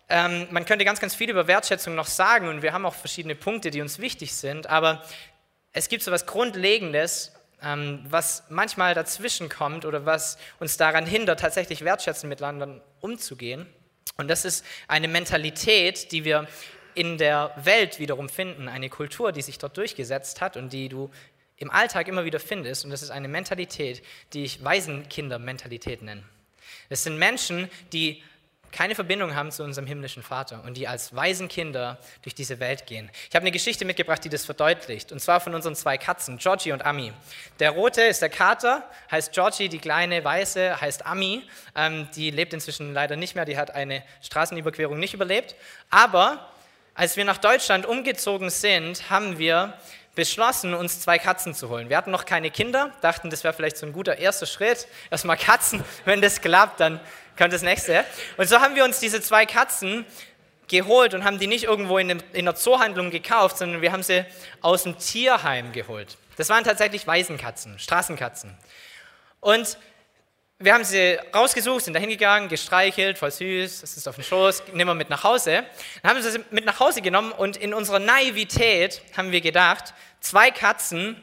[0.08, 3.34] ähm, man könnte ganz, ganz viel über Wertschätzung noch sagen und wir haben auch verschiedene
[3.34, 5.04] Punkte, die uns wichtig sind, aber
[5.72, 11.84] es gibt so etwas Grundlegendes, was manchmal dazwischen kommt oder was uns daran hindert, tatsächlich
[11.84, 13.66] wertschätzend miteinander umzugehen.
[14.16, 16.46] Und das ist eine Mentalität, die wir
[16.94, 21.10] in der Welt wiederum finden, eine Kultur, die sich dort durchgesetzt hat und die du
[21.56, 22.84] im Alltag immer wieder findest.
[22.84, 26.22] Und das ist eine Mentalität, die ich Waisenkinder-Mentalität nenne.
[26.88, 28.22] Es sind Menschen, die
[28.72, 33.10] keine Verbindung haben zu unserem himmlischen Vater und die als Waisenkinder durch diese Welt gehen.
[33.28, 36.72] Ich habe eine Geschichte mitgebracht, die das verdeutlicht, und zwar von unseren zwei Katzen, Georgie
[36.72, 37.12] und Ami.
[37.58, 41.42] Der rote ist der Kater, heißt Georgie, die kleine weiße heißt Ami.
[41.74, 45.54] Ähm, die lebt inzwischen leider nicht mehr, die hat eine Straßenüberquerung nicht überlebt.
[45.90, 46.48] Aber
[46.94, 49.74] als wir nach Deutschland umgezogen sind, haben wir
[50.18, 51.88] beschlossen, uns zwei Katzen zu holen.
[51.88, 54.88] Wir hatten noch keine Kinder, dachten, das wäre vielleicht so ein guter erster Schritt.
[55.12, 56.98] Erstmal Katzen, wenn das klappt, dann
[57.38, 58.04] kommt das nächste.
[58.36, 60.04] Und so haben wir uns diese zwei Katzen
[60.66, 64.26] geholt und haben die nicht irgendwo in, einer Zoohandlung gekauft, sondern wir haben sie
[64.60, 66.18] aus dem Tierheim geholt.
[66.36, 68.56] Das waren tatsächlich Waisenkatzen, Straßenkatzen.
[69.40, 69.78] Und
[70.60, 74.64] wir haben sie rausgesucht, sind da hingegangen, gestreichelt, voll süß, das ist auf dem Schoß,
[74.72, 75.62] nehmen wir mit nach Hause.
[76.02, 79.94] Dann haben wir sie mit nach Hause genommen und in unserer Naivität haben wir gedacht,
[80.20, 81.20] zwei Katzen,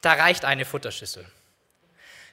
[0.00, 1.24] da reicht eine Futterschüssel.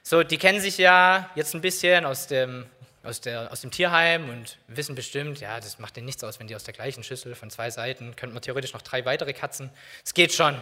[0.02, 2.66] So, die kennen sich ja jetzt ein bisschen aus dem,
[3.02, 6.46] aus, der, aus dem Tierheim und wissen bestimmt, ja, das macht denen nichts aus, wenn
[6.46, 9.70] die aus der gleichen Schüssel von zwei Seiten, könnten wir theoretisch noch drei weitere Katzen,
[10.04, 10.60] es geht schon.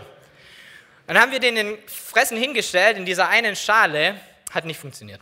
[1.06, 5.20] Dann haben wir denen Fressen hingestellt in dieser einen Schale, hat nicht funktioniert.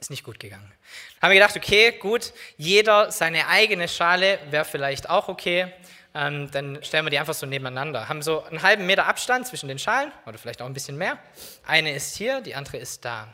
[0.00, 0.72] Ist nicht gut gegangen.
[1.20, 5.72] Haben wir gedacht, okay, gut, jeder seine eigene Schale wäre vielleicht auch okay.
[6.14, 8.08] Ähm, dann stellen wir die einfach so nebeneinander.
[8.08, 11.18] Haben so einen halben Meter Abstand zwischen den Schalen oder vielleicht auch ein bisschen mehr.
[11.66, 13.28] Eine ist hier, die andere ist da.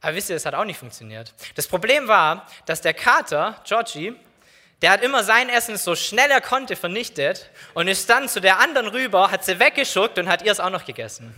[0.00, 1.32] Aber wisst ihr, das hat auch nicht funktioniert.
[1.54, 4.16] Das Problem war, dass der Kater, Georgie,
[4.82, 8.58] der hat immer sein Essen so schnell er konnte vernichtet und ist dann zu der
[8.58, 11.32] anderen rüber, hat sie weggeschuckt und hat ihr es auch noch gegessen.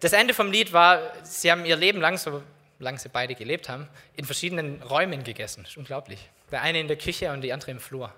[0.00, 2.42] Das Ende vom Lied war, sie haben ihr Leben lang, so
[2.82, 5.62] lange sie beide gelebt haben, in verschiedenen Räumen gegessen.
[5.62, 6.28] Das ist unglaublich.
[6.50, 8.12] Der eine in der Küche und die andere im Flur.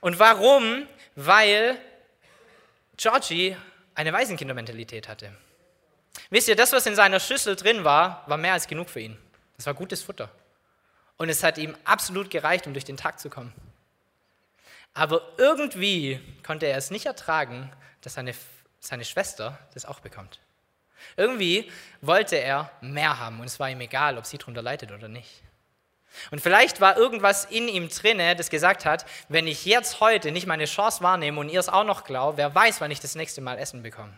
[0.00, 0.86] Und warum?
[1.14, 1.78] Weil
[2.96, 3.56] Georgie
[3.94, 5.32] eine Waisenkindermentalität hatte.
[6.30, 9.16] Wisst ihr, das, was in seiner Schüssel drin war, war mehr als genug für ihn.
[9.56, 10.30] Das war gutes Futter.
[11.16, 13.52] Und es hat ihm absolut gereicht, um durch den Tag zu kommen.
[14.92, 18.34] Aber irgendwie konnte er es nicht ertragen, dass seine
[18.84, 20.38] seine Schwester das auch bekommt.
[21.16, 25.08] Irgendwie wollte er mehr haben und es war ihm egal, ob sie darunter leidet oder
[25.08, 25.42] nicht.
[26.30, 30.46] Und vielleicht war irgendwas in ihm drinne, das gesagt hat, wenn ich jetzt heute nicht
[30.46, 33.40] meine Chance wahrnehme und ihr es auch noch glaubt, wer weiß, wann ich das nächste
[33.40, 34.16] Mal Essen bekomme.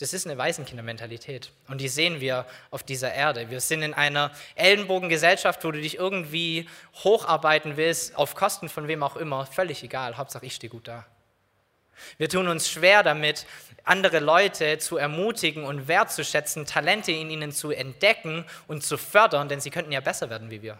[0.00, 3.50] Das ist eine Waisenkindermentalität und die sehen wir auf dieser Erde.
[3.50, 6.68] Wir sind in einer Ellenbogengesellschaft, wo du dich irgendwie
[7.04, 11.06] hocharbeiten willst, auf Kosten von wem auch immer, völlig egal, Hauptsache ich stehe gut da.
[12.18, 13.46] Wir tun uns schwer damit,
[13.84, 19.60] andere Leute zu ermutigen und wertzuschätzen, Talente in ihnen zu entdecken und zu fördern, denn
[19.60, 20.78] sie könnten ja besser werden wie wir.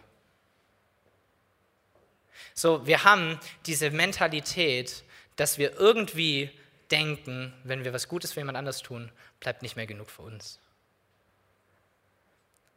[2.55, 5.05] So, wir haben diese Mentalität,
[5.37, 6.51] dass wir irgendwie
[6.91, 10.61] denken, wenn wir was Gutes für jemand anders tun, bleibt nicht mehr genug für uns.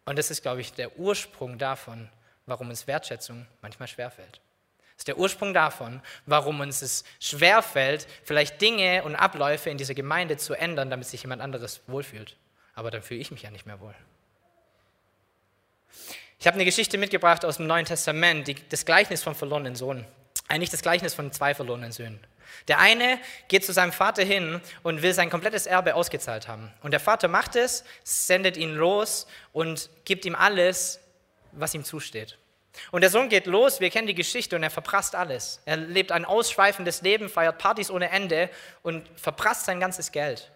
[0.05, 2.09] Und das ist, glaube ich, der Ursprung davon,
[2.45, 4.39] warum uns Wertschätzung manchmal schwerfällt.
[5.07, 10.53] Der Ursprung davon, warum uns es schwerfällt, vielleicht Dinge und Abläufe in dieser Gemeinde zu
[10.53, 12.35] ändern, damit sich jemand anderes wohlfühlt.
[12.75, 13.95] Aber dann fühle ich mich ja nicht mehr wohl.
[16.39, 20.05] Ich habe eine Geschichte mitgebracht aus dem Neuen Testament, die, das Gleichnis vom verlorenen Sohn.
[20.47, 22.19] Eigentlich das Gleichnis von zwei verlorenen Söhnen.
[22.67, 26.71] Der eine geht zu seinem Vater hin und will sein komplettes Erbe ausgezahlt haben.
[26.81, 30.99] Und der Vater macht es, sendet ihn los und gibt ihm alles,
[31.53, 32.37] was ihm zusteht.
[32.91, 35.61] Und der Sohn geht los, wir kennen die Geschichte und er verprasst alles.
[35.65, 38.49] Er lebt ein ausschweifendes Leben, feiert Partys ohne Ende
[38.83, 40.51] und verprasst sein ganzes Geld.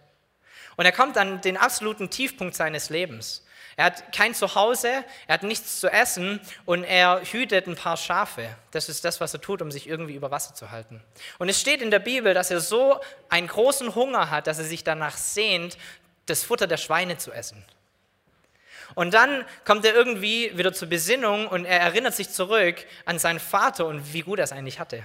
[0.77, 3.45] Und er kommt an den absoluten Tiefpunkt seines Lebens.
[3.77, 8.49] Er hat kein Zuhause, er hat nichts zu essen und er hütet ein paar Schafe.
[8.71, 11.01] Das ist das, was er tut, um sich irgendwie über Wasser zu halten.
[11.39, 14.65] Und es steht in der Bibel, dass er so einen großen Hunger hat, dass er
[14.65, 15.77] sich danach sehnt,
[16.25, 17.65] das Futter der Schweine zu essen.
[18.95, 23.39] Und dann kommt er irgendwie wieder zur Besinnung und er erinnert sich zurück an seinen
[23.39, 25.03] Vater und wie gut er es eigentlich hatte.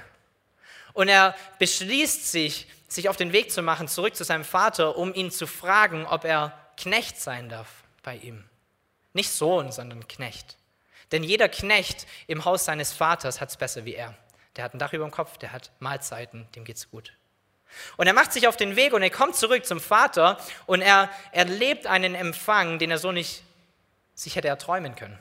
[0.92, 5.12] Und er beschließt sich, sich auf den Weg zu machen, zurück zu seinem Vater, um
[5.14, 7.68] ihn zu fragen, ob er Knecht sein darf
[8.02, 8.44] bei ihm.
[9.12, 10.56] Nicht Sohn, sondern Knecht.
[11.12, 14.14] Denn jeder Knecht im Haus seines Vaters hat es besser wie er.
[14.56, 17.12] Der hat ein Dach über dem Kopf, der hat Mahlzeiten, dem geht's gut.
[17.96, 21.10] Und er macht sich auf den Weg und er kommt zurück zum Vater und er
[21.32, 23.42] erlebt einen Empfang, den er so nicht
[24.16, 25.16] sich hätte erträumen können.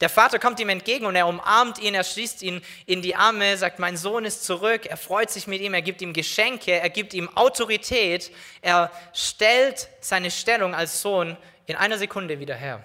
[0.00, 3.56] Der Vater kommt ihm entgegen und er umarmt ihn, er schließt ihn in die Arme,
[3.56, 6.90] sagt, mein Sohn ist zurück, er freut sich mit ihm, er gibt ihm Geschenke, er
[6.90, 12.84] gibt ihm Autorität, er stellt seine Stellung als Sohn in einer Sekunde wieder her.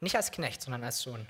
[0.00, 1.26] Nicht als Knecht, sondern als Sohn.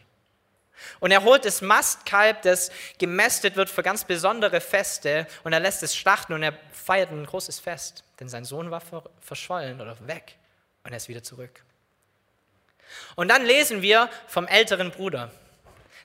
[1.01, 5.83] Und er holt das Mastkalb, das gemästet wird für ganz besondere Feste, und er lässt
[5.83, 8.83] es schlachten und er feiert ein großes Fest, denn sein Sohn war
[9.21, 10.37] verschollen oder weg.
[10.85, 11.65] Und er ist wieder zurück.
[13.17, 15.31] Und dann lesen wir vom älteren Bruder.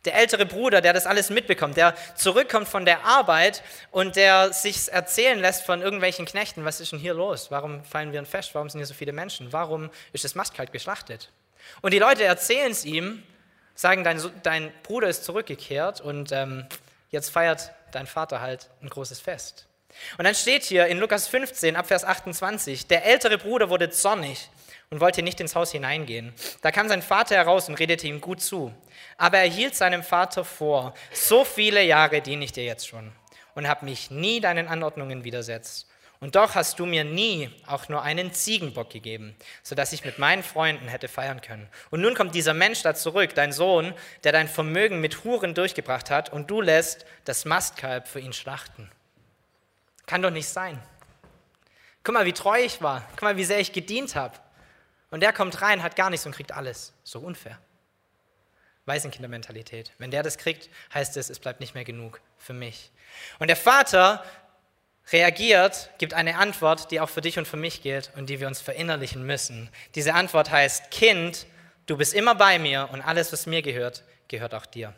[0.05, 4.91] Der ältere Bruder, der das alles mitbekommt, der zurückkommt von der Arbeit und der sich
[4.91, 7.51] erzählen lässt von irgendwelchen Knechten, was ist denn hier los?
[7.51, 8.53] Warum fallen wir ein Fest?
[8.53, 9.53] Warum sind hier so viele Menschen?
[9.53, 11.29] Warum ist das Mastkalt geschlachtet?
[11.81, 13.23] Und die Leute erzählen es ihm,
[13.75, 16.65] sagen, dein, dein Bruder ist zurückgekehrt und ähm,
[17.09, 19.67] jetzt feiert dein Vater halt ein großes Fest.
[20.17, 24.49] Und dann steht hier in Lukas 15, Abvers 28, der ältere Bruder wurde zornig
[24.93, 26.33] und wollte nicht ins Haus hineingehen.
[26.61, 28.71] Da kam sein Vater heraus und redete ihm gut zu.
[29.17, 33.11] Aber er hielt seinem Vater vor, so viele Jahre diene ich dir jetzt schon
[33.55, 35.87] und habe mich nie deinen Anordnungen widersetzt.
[36.19, 40.43] Und doch hast du mir nie auch nur einen Ziegenbock gegeben, sodass ich mit meinen
[40.43, 41.67] Freunden hätte feiern können.
[41.89, 46.11] Und nun kommt dieser Mensch da zurück, dein Sohn, der dein Vermögen mit Huren durchgebracht
[46.11, 48.91] hat, und du lässt das Mastkalb für ihn schlachten.
[50.05, 50.79] Kann doch nicht sein.
[52.03, 53.03] Guck mal, wie treu ich war.
[53.13, 54.37] Guck mal, wie sehr ich gedient habe.
[55.13, 56.91] Und der kommt rein, hat gar nichts und kriegt alles.
[57.03, 57.59] So unfair.
[58.87, 59.91] Waisenkindermentalität.
[59.99, 62.89] Wenn der das kriegt, heißt es, es bleibt nicht mehr genug für mich.
[63.37, 64.25] Und der Vater
[65.11, 68.47] reagiert, gibt eine Antwort, die auch für dich und für mich gilt und die wir
[68.47, 69.69] uns verinnerlichen müssen.
[69.93, 71.45] Diese Antwort heißt, Kind,
[71.85, 74.95] du bist immer bei mir und alles, was mir gehört, gehört auch dir.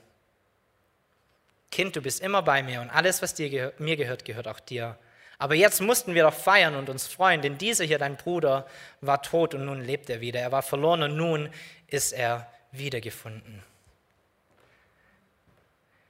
[1.72, 4.98] Kind, du bist immer bei mir und alles, was dir mir gehört, gehört auch dir.
[5.46, 8.66] Aber jetzt mussten wir doch feiern und uns freuen, denn dieser hier, dein Bruder,
[9.02, 10.40] war tot und nun lebt er wieder.
[10.40, 11.52] Er war verloren und nun
[11.86, 13.62] ist er wiedergefunden.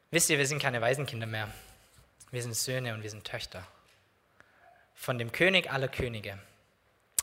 [0.10, 1.50] Wisst ihr, wir sind keine Waisenkinder mehr.
[2.32, 3.68] Wir sind Söhne und wir sind Töchter
[4.94, 6.40] von dem König aller Könige.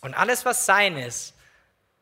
[0.03, 1.33] Und alles, was sein ist,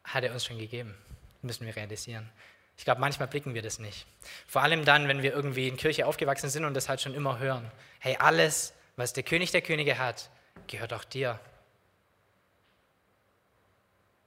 [0.02, 0.92] hat er uns schon gegeben.
[1.40, 2.28] Müssen wir realisieren.
[2.76, 4.06] Ich glaube, manchmal blicken wir das nicht.
[4.48, 7.38] Vor allem dann, wenn wir irgendwie in Kirche aufgewachsen sind und das halt schon immer
[7.38, 7.70] hören.
[8.00, 10.30] Hey, alles, was der König der Könige hat,
[10.66, 11.38] gehört auch dir.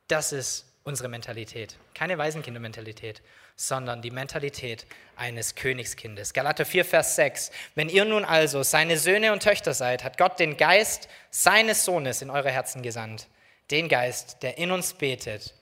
[0.08, 1.78] Das ist unsere Mentalität.
[1.93, 3.21] Keine Waisenkindermentalität,
[3.56, 6.34] sondern die Mentalität eines Königskindes.
[6.34, 7.52] Galater 4, Vers 6.
[7.76, 12.21] Wenn ihr nun also seine Söhne und Töchter seid, hat Gott den Geist seines Sohnes
[12.21, 13.28] in eure Herzen gesandt.
[13.71, 15.54] Den Geist, der in uns betet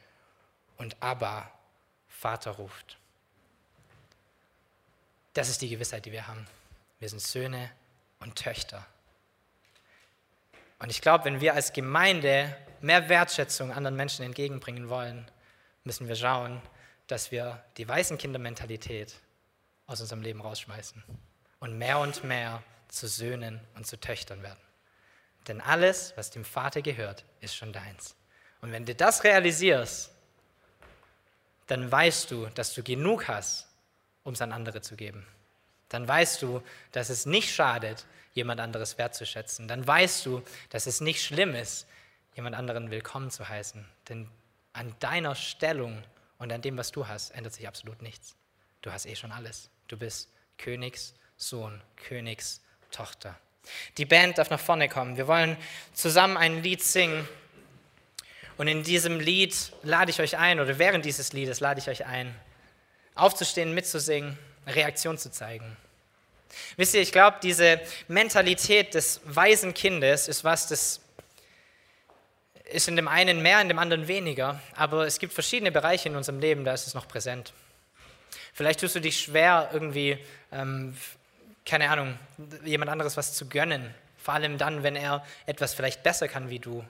[0.77, 1.51] und Abba,
[2.07, 2.97] Vater ruft.
[5.33, 6.45] Das ist die Gewissheit, die wir haben.
[6.99, 7.71] Wir sind Söhne
[8.21, 8.85] und Töchter.
[10.79, 15.29] Und ich glaube, wenn wir als Gemeinde mehr Wertschätzung anderen Menschen entgegenbringen wollen,
[15.83, 16.61] müssen wir schauen,
[17.07, 19.13] dass wir die weißen Kindermentalität
[19.85, 21.03] aus unserem Leben rausschmeißen
[21.59, 24.59] und mehr und mehr zu Söhnen und zu Töchtern werden.
[25.47, 28.15] Denn alles, was dem Vater gehört, ist schon deins.
[28.61, 30.11] Und wenn du das realisierst,
[31.67, 33.67] dann weißt du, dass du genug hast,
[34.23, 35.25] um es an andere zu geben.
[35.91, 39.67] Dann weißt du, dass es nicht schadet, jemand anderes wertzuschätzen.
[39.67, 41.85] Dann weißt du, dass es nicht schlimm ist,
[42.33, 43.85] jemand anderen willkommen zu heißen.
[44.07, 44.29] Denn
[44.71, 46.01] an deiner Stellung
[46.37, 48.37] und an dem, was du hast, ändert sich absolut nichts.
[48.81, 49.69] Du hast eh schon alles.
[49.89, 53.37] Du bist Königssohn, Königstochter.
[53.97, 55.17] Die Band darf nach vorne kommen.
[55.17, 55.57] Wir wollen
[55.93, 57.27] zusammen ein Lied singen.
[58.57, 62.05] Und in diesem Lied lade ich euch ein, oder während dieses Liedes lade ich euch
[62.05, 62.33] ein,
[63.13, 65.77] aufzustehen, mitzusingen, Reaktion zu zeigen.
[66.77, 71.01] Wisst ihr, ich glaube, diese Mentalität des weisen Kindes ist was, das
[72.65, 76.15] ist in dem einen mehr, in dem anderen weniger, aber es gibt verschiedene Bereiche in
[76.15, 77.53] unserem Leben, da ist es noch präsent.
[78.53, 80.17] Vielleicht tust du dich schwer, irgendwie,
[80.51, 80.95] ähm,
[81.65, 82.17] keine Ahnung,
[82.63, 86.59] jemand anderes was zu gönnen, vor allem dann, wenn er etwas vielleicht besser kann wie
[86.59, 86.85] du.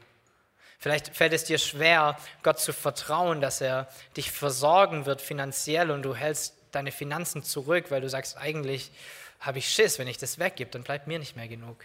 [0.79, 6.01] Vielleicht fällt es dir schwer, Gott zu vertrauen, dass er dich versorgen wird finanziell und
[6.01, 8.91] du hältst deine Finanzen zurück, weil du sagst, eigentlich
[9.39, 11.83] habe ich Schiss, wenn ich das weggebe, dann bleibt mir nicht mehr genug.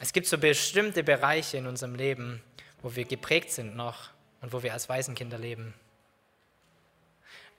[0.00, 2.42] Es gibt so bestimmte Bereiche in unserem Leben,
[2.82, 4.10] wo wir geprägt sind noch
[4.40, 5.72] und wo wir als Waisenkinder leben.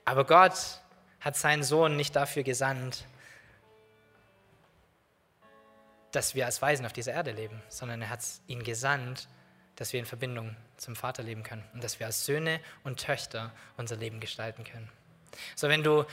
[0.04, 0.54] Aber Gott
[1.20, 3.06] hat seinen Sohn nicht dafür gesandt,
[6.12, 9.28] dass wir als Waisen auf dieser Erde leben, sondern er hat ihn gesandt,
[9.76, 13.52] dass wir in Verbindung zum Vater leben können und dass wir als Söhne und Töchter
[13.78, 14.90] unser Leben gestalten können.
[15.56, 16.06] So, wenn du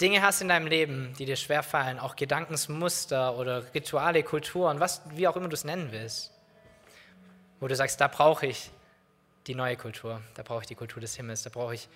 [0.00, 5.02] Dinge hast in deinem Leben, die dir schwer fallen, auch Gedankensmuster oder Rituale, Kulturen, was,
[5.10, 6.32] wie auch immer du es nennen willst,
[7.60, 8.70] wo du sagst, da brauche ich
[9.46, 11.88] die neue Kultur, da brauche ich die Kultur des Himmels, da brauche ich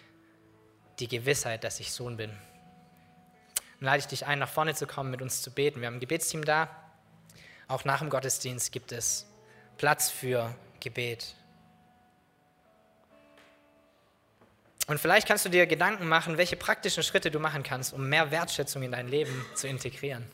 [0.99, 2.31] die Gewissheit, dass ich Sohn bin.
[3.81, 5.81] Dann lade ich dich ein, nach vorne zu kommen, mit uns zu beten.
[5.81, 6.69] Wir haben ein Gebetsteam da.
[7.69, 9.27] Auch nach dem Gottesdienst gibt es
[9.79, 11.35] Platz für Gebet.
[14.87, 18.31] Und vielleicht kannst du dir Gedanken machen, welche praktischen Schritte du machen kannst, um mehr
[18.31, 20.27] Wertschätzung in dein Leben zu integrieren.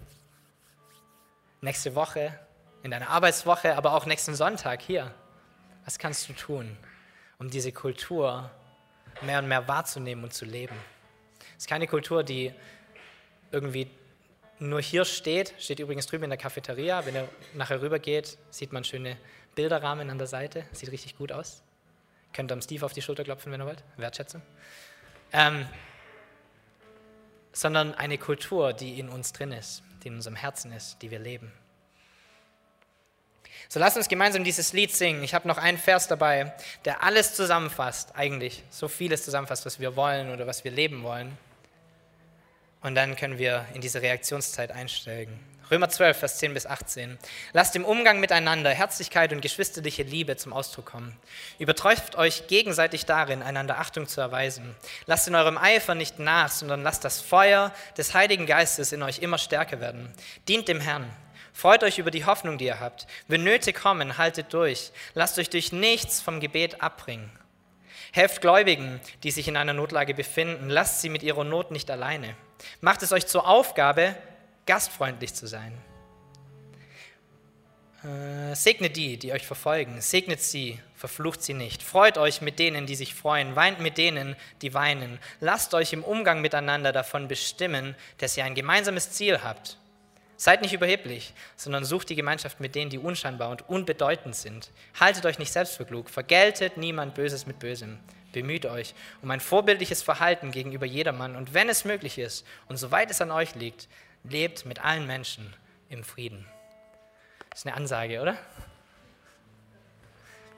[1.61, 2.39] Nächste Woche,
[2.83, 5.15] in deiner Arbeitswoche, aber auch nächsten Sonntag hier.
[5.85, 6.77] Was kannst du tun?
[7.41, 8.51] um diese Kultur
[9.23, 10.77] mehr und mehr wahrzunehmen und zu leben.
[11.57, 12.53] Es ist keine Kultur, die
[13.51, 13.91] irgendwie
[14.59, 17.05] nur hier steht, steht übrigens drüben in der Cafeteria.
[17.07, 19.17] Wenn ihr nachher rüber geht, sieht man schöne
[19.55, 20.65] Bilderrahmen an der Seite.
[20.73, 21.63] Sieht richtig gut aus.
[22.33, 23.83] Könnt ihr am Steve auf die Schulter klopfen, wenn ihr wollt.
[23.97, 24.43] Wertschätzung.
[25.33, 25.67] Ähm,
[27.53, 31.19] sondern eine Kultur, die in uns drin ist, die in unserem Herzen ist, die wir
[31.19, 31.53] leben.
[33.69, 35.23] So lasst uns gemeinsam dieses Lied singen.
[35.23, 36.53] Ich habe noch einen Vers dabei,
[36.85, 41.37] der alles zusammenfasst, eigentlich so vieles zusammenfasst, was wir wollen oder was wir leben wollen.
[42.83, 45.39] Und dann können wir in diese Reaktionszeit einsteigen.
[45.71, 47.17] Römer 12, Vers 10 bis 18.
[47.53, 51.17] Lasst im Umgang miteinander Herzlichkeit und geschwisterliche Liebe zum Ausdruck kommen.
[51.61, 54.75] Überträuft euch gegenseitig darin, einander Achtung zu erweisen.
[55.07, 59.21] Lasst in eurem Eifer nicht nach, sondern lasst das Feuer des Heiligen Geistes in euch
[59.21, 60.13] immer stärker werden.
[60.49, 61.09] Dient dem Herrn.
[61.53, 63.07] Freut euch über die Hoffnung, die ihr habt.
[63.29, 64.91] Wenn Nöte kommen, haltet durch.
[65.15, 67.31] Lasst euch durch nichts vom Gebet abbringen.
[68.13, 70.69] Helft Gläubigen, die sich in einer Notlage befinden.
[70.69, 72.35] Lasst sie mit ihrer Not nicht alleine.
[72.81, 74.17] Macht es euch zur Aufgabe,
[74.67, 75.73] gastfreundlich zu sein.
[78.03, 80.01] Äh, segnet die, die euch verfolgen.
[80.01, 81.83] Segnet sie, verflucht sie nicht.
[81.83, 83.57] Freut euch mit denen, die sich freuen.
[83.57, 85.19] Weint mit denen, die weinen.
[85.41, 89.77] Lasst euch im Umgang miteinander davon bestimmen, dass ihr ein gemeinsames Ziel habt.
[90.39, 94.71] Seid nicht überheblich, sondern sucht die Gemeinschaft mit denen, die unscheinbar und unbedeutend sind.
[94.99, 96.09] Haltet euch nicht selbst für klug.
[96.09, 97.99] Vergeltet niemand Böses mit Bösem.
[98.33, 103.11] Bemüht euch um ein vorbildliches Verhalten gegenüber jedermann und wenn es möglich ist und soweit
[103.11, 103.89] es an euch liegt,
[104.25, 105.55] lebt mit allen Menschen
[105.89, 106.47] im Frieden.
[107.51, 108.37] Das ist eine Ansage, oder?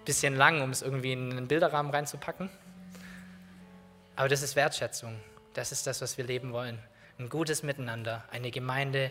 [0.04, 2.50] Bisschen lang, um es irgendwie in einen Bilderrahmen reinzupacken.
[4.16, 5.18] Aber das ist Wertschätzung.
[5.54, 6.78] Das ist das, was wir leben wollen.
[7.18, 9.10] Ein gutes Miteinander, eine Gemeinde,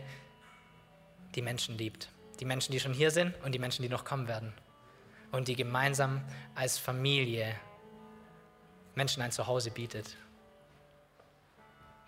[1.36, 2.10] die Menschen liebt.
[2.40, 4.54] Die Menschen, die schon hier sind und die Menschen, die noch kommen werden.
[5.32, 6.24] Und die gemeinsam
[6.56, 7.56] als Familie
[8.96, 10.18] Menschen ein Zuhause bietet.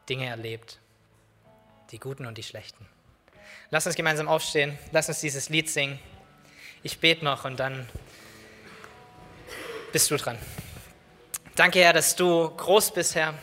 [0.09, 0.79] Dinge erlebt
[1.93, 2.85] die guten und die schlechten.
[3.69, 5.99] Lass uns gemeinsam aufstehen, lass uns dieses Lied singen.
[6.81, 7.87] Ich bete noch und dann
[9.91, 10.37] bist du dran.
[11.55, 13.35] Danke, Herr, dass du groß bist, Herr.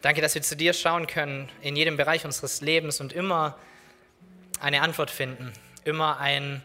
[0.00, 3.56] Danke, dass wir zu dir schauen können in jedem Bereich unseres Lebens und immer
[4.58, 5.52] eine Antwort finden,
[5.84, 6.60] immer ein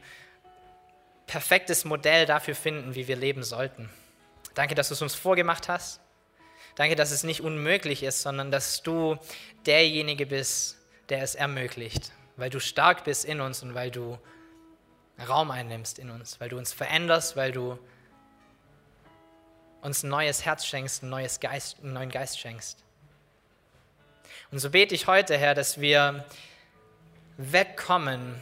[1.27, 3.89] perfektes Modell dafür finden, wie wir leben sollten.
[4.55, 5.99] Danke, dass du es uns vorgemacht hast.
[6.77, 9.17] Danke, dass es nicht unmöglich ist, sondern dass du
[9.65, 10.77] derjenige bist,
[11.09, 14.19] der es ermöglicht, weil du stark bist in uns und weil du
[15.27, 17.79] Raum einnimmst in uns, weil du uns veränderst, weil du
[19.81, 22.83] uns ein neues Herz schenkst, ein neues Geist, einen neuen Geist schenkst.
[24.51, 26.25] Und so bete ich heute, Herr, dass wir
[27.37, 28.39] wegkommen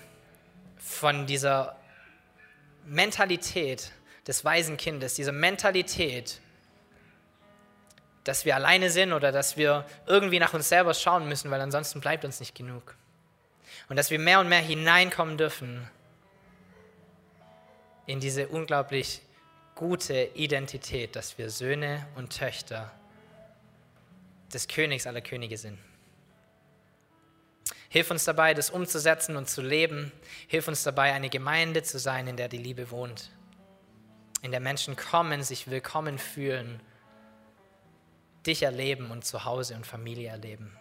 [0.77, 1.77] von dieser
[2.85, 3.93] Mentalität
[4.27, 6.41] des weisen Kindes, dieser Mentalität,
[8.25, 12.01] dass wir alleine sind oder dass wir irgendwie nach uns selber schauen müssen, weil ansonsten
[12.01, 12.95] bleibt uns nicht genug.
[13.87, 15.87] Und dass wir mehr und mehr hineinkommen dürfen
[18.07, 19.21] in diese unglaublich
[19.75, 22.91] gute Identität, dass wir Söhne und Töchter
[24.51, 25.77] des Königs aller Könige sind.
[27.89, 30.11] Hilf uns dabei, das umzusetzen und zu leben.
[30.47, 33.29] Hilf uns dabei, eine Gemeinde zu sein, in der die Liebe wohnt,
[34.41, 36.81] in der Menschen kommen, sich willkommen fühlen
[38.45, 40.77] dich erleben und zu Hause und Familie erleben.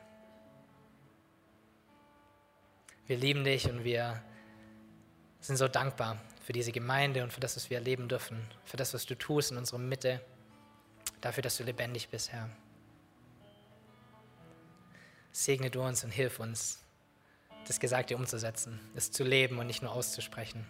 [3.07, 4.23] Wir lieben dich und wir
[5.41, 8.95] sind so dankbar für diese Gemeinde und für das, was wir erleben dürfen, für das,
[8.95, 10.21] was du tust in unserer Mitte,
[11.21, 12.49] dafür, dass du lebendig bist, Herr.
[15.33, 16.81] Segne du uns und hilf uns,
[17.67, 20.67] das Gesagte umzusetzen, es zu leben und nicht nur auszusprechen.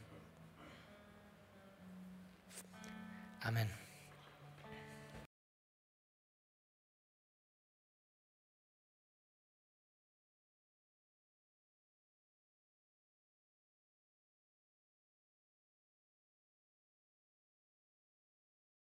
[3.41, 3.84] Amen.